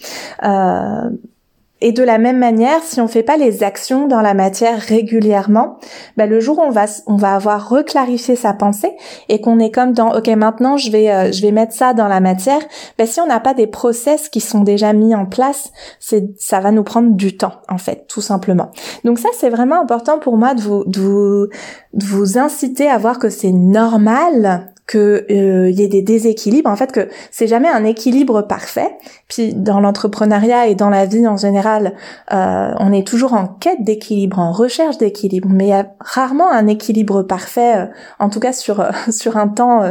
Et 1.85 1.91
de 1.91 2.05
la 2.05 2.19
même 2.19 2.39
manière, 2.39 2.81
si 2.85 3.01
on 3.01 3.09
fait 3.09 3.25
pas 3.25 3.37
les 3.37 3.65
actions 3.65 4.07
dans 4.07 4.21
la 4.21 4.35
matière 4.35 4.79
régulièrement, 4.79 5.79
bah 6.17 6.27
le 6.27 6.39
jour 6.39 6.59
où 6.59 6.63
on 6.63 6.71
va 6.71 6.85
on 7.09 7.17
va 7.17 7.35
avoir 7.35 7.69
reclarifié 7.69 8.37
sa 8.37 8.53
pensée 8.53 8.93
et 9.29 9.41
qu'on 9.41 9.59
est 9.59 9.73
comme 9.73 9.93
dans 9.93 10.17
ok 10.17 10.29
maintenant 10.29 10.77
je 10.77 10.93
vais 10.93 11.11
euh, 11.11 11.33
je 11.33 11.43
vais 11.43 11.51
mettre 11.51 11.73
ça 11.73 11.93
dans 11.93 12.07
la 12.07 12.21
matière, 12.21 12.61
bah 12.99 13.07
si 13.07 13.21
on 13.21 13.27
n'a 13.27 13.41
pas 13.41 13.53
des 13.53 13.67
process 13.67 14.29
qui 14.29 14.39
sont 14.39 14.61
déjà 14.61 14.93
mis 14.93 15.13
en 15.13 15.27
place, 15.27 15.73
c'est 15.99 16.31
ça 16.39 16.61
va 16.61 16.71
nous 16.71 16.85
prendre 16.85 17.17
du 17.17 17.37
temps 17.37 17.55
en 17.69 17.79
fait 17.79 18.07
tout 18.07 18.21
simplement. 18.21 18.71
Donc 19.05 19.19
ça 19.19 19.31
c'est 19.37 19.51
vraiment 19.51 19.81
important 19.81 20.21
pour 20.21 20.37
moi 20.37 20.55
de 20.55 20.61
vous 20.61 20.85
de 20.85 21.01
vous, 21.01 21.49
de 21.95 22.05
vous 22.05 22.39
inciter 22.39 22.89
à 22.89 22.97
voir 22.99 23.19
que 23.19 23.29
c'est 23.29 23.51
normal 23.51 24.72
que 24.87 25.25
euh, 25.31 25.71
y 25.71 25.83
ait 25.83 25.89
des 25.89 26.03
déséquilibres, 26.03 26.69
en 26.69 26.77
fait 26.77 26.93
que 26.93 27.09
c'est 27.31 27.47
jamais 27.47 27.69
un 27.69 27.85
équilibre 27.85 28.43
parfait. 28.43 28.99
Puis 29.29 29.55
dans 29.55 29.81
l'entrepreneuriat 29.81 30.67
et 30.67 30.75
dans 30.75 30.91
la 30.91 31.07
vie 31.07 31.27
en 31.27 31.37
général, 31.37 31.95
euh, 32.33 32.73
on 32.79 32.93
est 32.93 33.07
toujours 33.07 33.33
en 33.33 33.47
quête 33.47 33.83
d'équilibre, 33.85 34.39
en 34.39 34.53
recherche 34.53 34.99
d'équilibre, 34.99 35.49
mais 35.51 35.67
il 35.67 35.71
y 35.71 35.73
a 35.73 35.87
rarement 36.01 36.51
un 36.51 36.67
équilibre 36.67 37.23
parfait. 37.23 37.77
Euh, 37.77 37.87
en 38.19 38.29
tout 38.29 38.41
cas 38.41 38.53
sur 38.53 38.85
sur 39.11 39.37
un 39.37 39.49
temps, 39.49 39.83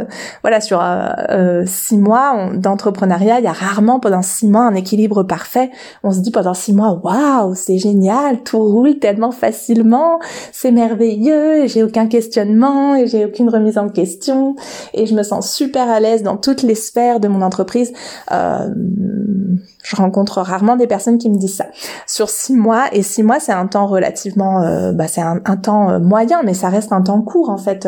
voilà, 0.42 0.62
sur 0.62 0.84
six 1.66 1.98
mois 1.98 2.50
d'entrepreneuriat, 2.54 3.40
il 3.40 3.46
y 3.46 3.48
a 3.48 3.54
rarement 3.54 4.00
pendant 4.00 4.22
six 4.22 4.48
mois 4.48 4.64
un 4.64 4.76
équilibre 4.76 5.24
parfait. 5.24 5.72
On 6.04 6.12
se 6.12 6.20
dit 6.20 6.32
pendant 6.32 6.54
six 6.54 6.74
mois, 6.74 7.00
waouh, 7.04 7.56
c'est 7.56 7.78
génial, 7.78 8.44
tout 8.44 8.60
roule 8.60 9.00
tellement 9.00 9.32
facilement, 9.32 10.20
c'est 10.52 10.72
merveilleux, 10.72 11.68
j'ai 11.68 11.84
aucun 11.84 12.08
questionnement 12.08 12.96
et 12.96 13.08
j'ai 13.08 13.26
aucune 13.26 13.50
remise 13.50 13.78
en 13.78 13.90
question 13.90 14.56
et 14.94 15.06
je 15.06 15.16
me 15.16 15.24
sens 15.24 15.52
super 15.52 15.90
à 15.90 16.00
l'aise 16.00 16.24
dans 16.24 16.38
toutes 16.38 16.64
les 16.64 16.76
sphères 16.76 17.20
de 17.20 17.28
mon 17.28 17.42
entreprise. 17.42 17.92
Euh, 18.32 18.70
je 19.84 19.96
rencontre 19.96 20.42
rarement 20.42 20.76
des 20.76 20.88
personnes 20.88 21.18
qui 21.18 21.30
me 21.30 21.38
disent 21.38 21.56
ça. 21.56 21.66
Sur 22.08 22.30
six 22.30 22.56
mois, 22.56 22.86
et 22.92 23.04
six 23.04 23.24
mois 23.24 23.40
c'est 23.40 23.52
un 23.52 23.68
temps 23.68 23.88
relativement, 23.88 24.62
euh, 24.62 24.92
bah, 24.92 25.08
c'est 25.08 25.22
un, 25.22 25.40
temps 25.58 25.90
euh, 25.90 26.00
moyen, 26.00 26.42
mais 26.44 26.54
ça 26.54 26.70
reste 26.70 26.92
un 26.92 27.02
temps 27.02 27.22
court 27.22 27.50
en 27.50 27.58
fait 27.58 27.88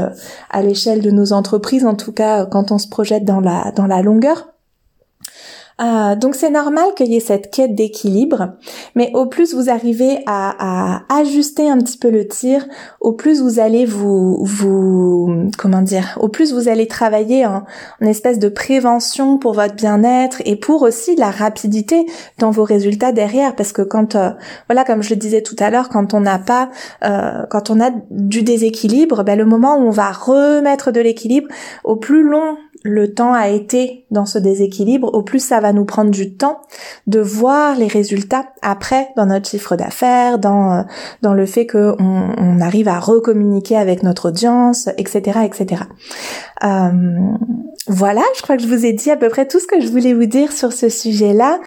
à 0.49 0.61
l'échelle 0.61 1.01
de 1.01 1.11
nos 1.11 1.33
entreprises, 1.33 1.85
en 1.85 1.95
tout 1.95 2.11
cas 2.11 2.45
quand 2.45 2.71
on 2.71 2.77
se 2.77 2.87
projette 2.87 3.25
dans 3.25 3.39
la 3.39 3.71
dans 3.75 3.87
la 3.87 4.01
longueur. 4.01 4.52
Euh, 5.81 6.15
donc 6.15 6.35
c'est 6.35 6.49
normal 6.49 6.85
qu'il 6.95 7.07
y 7.07 7.17
ait 7.17 7.19
cette 7.19 7.51
quête 7.51 7.73
d'équilibre, 7.73 8.53
mais 8.95 9.11
au 9.13 9.25
plus 9.25 9.53
vous 9.53 9.69
arrivez 9.69 10.19
à, 10.27 11.01
ajuster 11.09 11.69
un 11.69 11.77
petit 11.77 11.97
peu 11.97 12.09
le 12.09 12.27
tir, 12.27 12.65
au 13.01 13.13
plus 13.13 13.41
vous 13.41 13.59
allez 13.59 13.85
vous, 13.85 14.43
vous 14.43 15.49
comment 15.57 15.81
dire, 15.81 16.17
au 16.21 16.29
plus 16.29 16.53
vous 16.53 16.67
allez 16.67 16.87
travailler 16.87 17.45
en, 17.45 17.63
en 18.01 18.05
espèce 18.05 18.39
de 18.39 18.49
prévention 18.49 19.37
pour 19.37 19.53
votre 19.53 19.75
bien-être 19.75 20.41
et 20.45 20.55
pour 20.55 20.83
aussi 20.83 21.15
la 21.15 21.31
rapidité 21.31 22.05
dans 22.37 22.51
vos 22.51 22.63
résultats 22.63 23.11
derrière, 23.11 23.55
parce 23.55 23.71
que 23.71 23.81
quand, 23.81 24.15
euh, 24.15 24.29
voilà, 24.67 24.83
comme 24.83 25.01
je 25.03 25.09
le 25.11 25.15
disais 25.15 25.41
tout 25.41 25.55
à 25.59 25.69
l'heure, 25.69 25.89
quand 25.89 26.13
on 26.13 26.21
n'a 26.21 26.39
pas, 26.39 26.69
euh, 27.03 27.45
quand 27.49 27.69
on 27.69 27.79
a 27.79 27.89
du 28.11 28.43
déséquilibre, 28.43 29.23
ben, 29.23 29.37
le 29.37 29.45
moment 29.45 29.77
où 29.77 29.87
on 29.87 29.91
va 29.91 30.11
remettre 30.11 30.91
de 30.91 31.01
l'équilibre, 31.01 31.47
au 31.83 31.95
plus 31.95 32.23
long 32.23 32.57
le 32.83 33.13
temps 33.13 33.33
a 33.33 33.49
été 33.49 34.05
dans 34.11 34.25
ce 34.25 34.37
déséquilibre, 34.37 35.13
au 35.13 35.23
plus 35.23 35.39
ça 35.39 35.59
va 35.59 35.73
nous 35.73 35.85
prendre 35.85 36.11
du 36.11 36.35
temps 36.35 36.61
de 37.07 37.19
voir 37.19 37.75
les 37.75 37.87
résultats 37.87 38.45
après 38.61 39.09
dans 39.15 39.25
notre 39.25 39.49
chiffre 39.49 39.75
d'affaires, 39.75 40.37
dans 40.37 40.73
euh, 40.73 40.81
dans 41.21 41.33
le 41.33 41.45
fait 41.45 41.65
qu'on 41.65 41.95
on 41.99 42.59
arrive 42.59 42.89
à 42.89 42.99
recommuniquer 42.99 43.77
avec 43.77 44.03
notre 44.03 44.29
audience, 44.29 44.89
etc., 44.97 45.39
etc. 45.45 45.83
Euh, 46.63 46.91
voilà, 47.87 48.21
je 48.35 48.41
crois 48.41 48.57
que 48.57 48.63
je 48.63 48.67
vous 48.67 48.85
ai 48.85 48.93
dit 48.93 49.11
à 49.11 49.17
peu 49.17 49.29
près 49.29 49.47
tout 49.47 49.59
ce 49.59 49.67
que 49.67 49.79
je 49.79 49.87
voulais 49.87 50.13
vous 50.13 50.25
dire 50.25 50.51
sur 50.51 50.73
ce 50.73 50.89
sujet-là. 50.89 51.59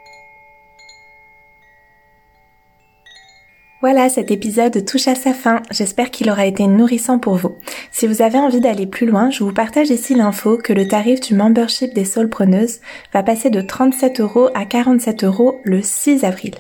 Voilà, 3.83 4.09
cet 4.09 4.31
épisode 4.31 4.87
touche 4.87 5.07
à 5.07 5.15
sa 5.15 5.35
fin. 5.35 5.61
J'espère 5.71 6.11
qu'il 6.11 6.31
aura 6.31 6.47
été 6.47 6.67
nourrissant 6.67 7.19
pour 7.19 7.35
vous. 7.35 7.57
Si 7.93 8.07
vous 8.07 8.23
avez 8.23 8.39
envie 8.39 8.61
d'aller 8.61 8.87
plus 8.87 9.07
loin, 9.07 9.29
je 9.29 9.45
vous 9.45 9.53
partage 9.53 9.91
ici 9.91 10.15
l'info 10.15 10.57
que 10.57 10.73
le 10.73 10.89
tarif 10.89 11.21
du 11.21 11.35
membership 11.35 11.93
des 11.93 12.07
preneuses 12.31 12.81
va 13.13 13.23
passer 13.23 13.51
de 13.51 13.61
37 13.61 14.21
euros 14.21 14.49
à 14.55 14.65
47 14.65 15.25
euros 15.25 15.61
le 15.63 15.83
6 15.83 16.25
avril. 16.25 16.55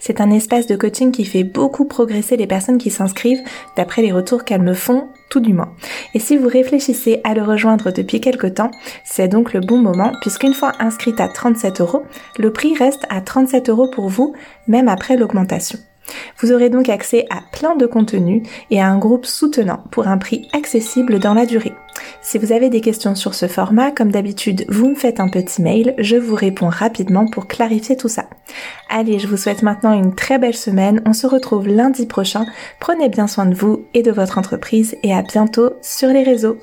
C'est 0.00 0.22
un 0.22 0.30
espace 0.30 0.66
de 0.66 0.74
coaching 0.74 1.12
qui 1.12 1.26
fait 1.26 1.44
beaucoup 1.44 1.84
progresser 1.84 2.38
les 2.38 2.46
personnes 2.46 2.78
qui 2.78 2.90
s'inscrivent, 2.90 3.42
d'après 3.76 4.00
les 4.00 4.12
retours 4.12 4.44
qu'elles 4.44 4.62
me 4.62 4.72
font, 4.72 5.08
tout 5.28 5.40
du 5.40 5.52
moins. 5.52 5.74
Et 6.14 6.20
si 6.20 6.38
vous 6.38 6.48
réfléchissez 6.48 7.20
à 7.22 7.34
le 7.34 7.42
rejoindre 7.42 7.92
depuis 7.92 8.22
quelque 8.22 8.46
temps, 8.46 8.70
c'est 9.04 9.28
donc 9.28 9.52
le 9.52 9.60
bon 9.60 9.76
moment, 9.76 10.12
puisqu'une 10.22 10.54
fois 10.54 10.72
inscrite 10.78 11.20
à 11.20 11.28
37 11.28 11.82
euros, 11.82 12.04
le 12.38 12.50
prix 12.50 12.74
reste 12.74 13.04
à 13.10 13.20
37 13.20 13.68
euros 13.68 13.88
pour 13.88 14.08
vous, 14.08 14.34
même 14.68 14.88
après 14.88 15.18
l'augmentation. 15.18 15.78
Vous 16.38 16.52
aurez 16.52 16.70
donc 16.70 16.88
accès 16.88 17.26
à 17.30 17.40
plein 17.52 17.76
de 17.76 17.86
contenus 17.86 18.42
et 18.70 18.80
à 18.80 18.88
un 18.88 18.98
groupe 18.98 19.26
soutenant 19.26 19.84
pour 19.90 20.08
un 20.08 20.18
prix 20.18 20.48
accessible 20.52 21.18
dans 21.18 21.34
la 21.34 21.46
durée. 21.46 21.72
Si 22.20 22.38
vous 22.38 22.52
avez 22.52 22.70
des 22.70 22.80
questions 22.80 23.14
sur 23.14 23.34
ce 23.34 23.46
format, 23.46 23.90
comme 23.90 24.12
d'habitude, 24.12 24.64
vous 24.68 24.88
me 24.90 24.94
faites 24.94 25.20
un 25.20 25.28
petit 25.28 25.62
mail, 25.62 25.94
je 25.98 26.16
vous 26.16 26.34
réponds 26.34 26.68
rapidement 26.68 27.26
pour 27.26 27.46
clarifier 27.46 27.96
tout 27.96 28.08
ça. 28.08 28.26
Allez, 28.88 29.18
je 29.18 29.26
vous 29.26 29.36
souhaite 29.36 29.62
maintenant 29.62 29.92
une 29.92 30.14
très 30.14 30.38
belle 30.38 30.56
semaine, 30.56 31.02
on 31.06 31.12
se 31.12 31.26
retrouve 31.26 31.68
lundi 31.68 32.06
prochain, 32.06 32.46
prenez 32.80 33.08
bien 33.08 33.26
soin 33.26 33.46
de 33.46 33.54
vous 33.54 33.84
et 33.94 34.02
de 34.02 34.12
votre 34.12 34.38
entreprise 34.38 34.96
et 35.02 35.14
à 35.14 35.22
bientôt 35.22 35.72
sur 35.82 36.08
les 36.08 36.22
réseaux. 36.22 36.58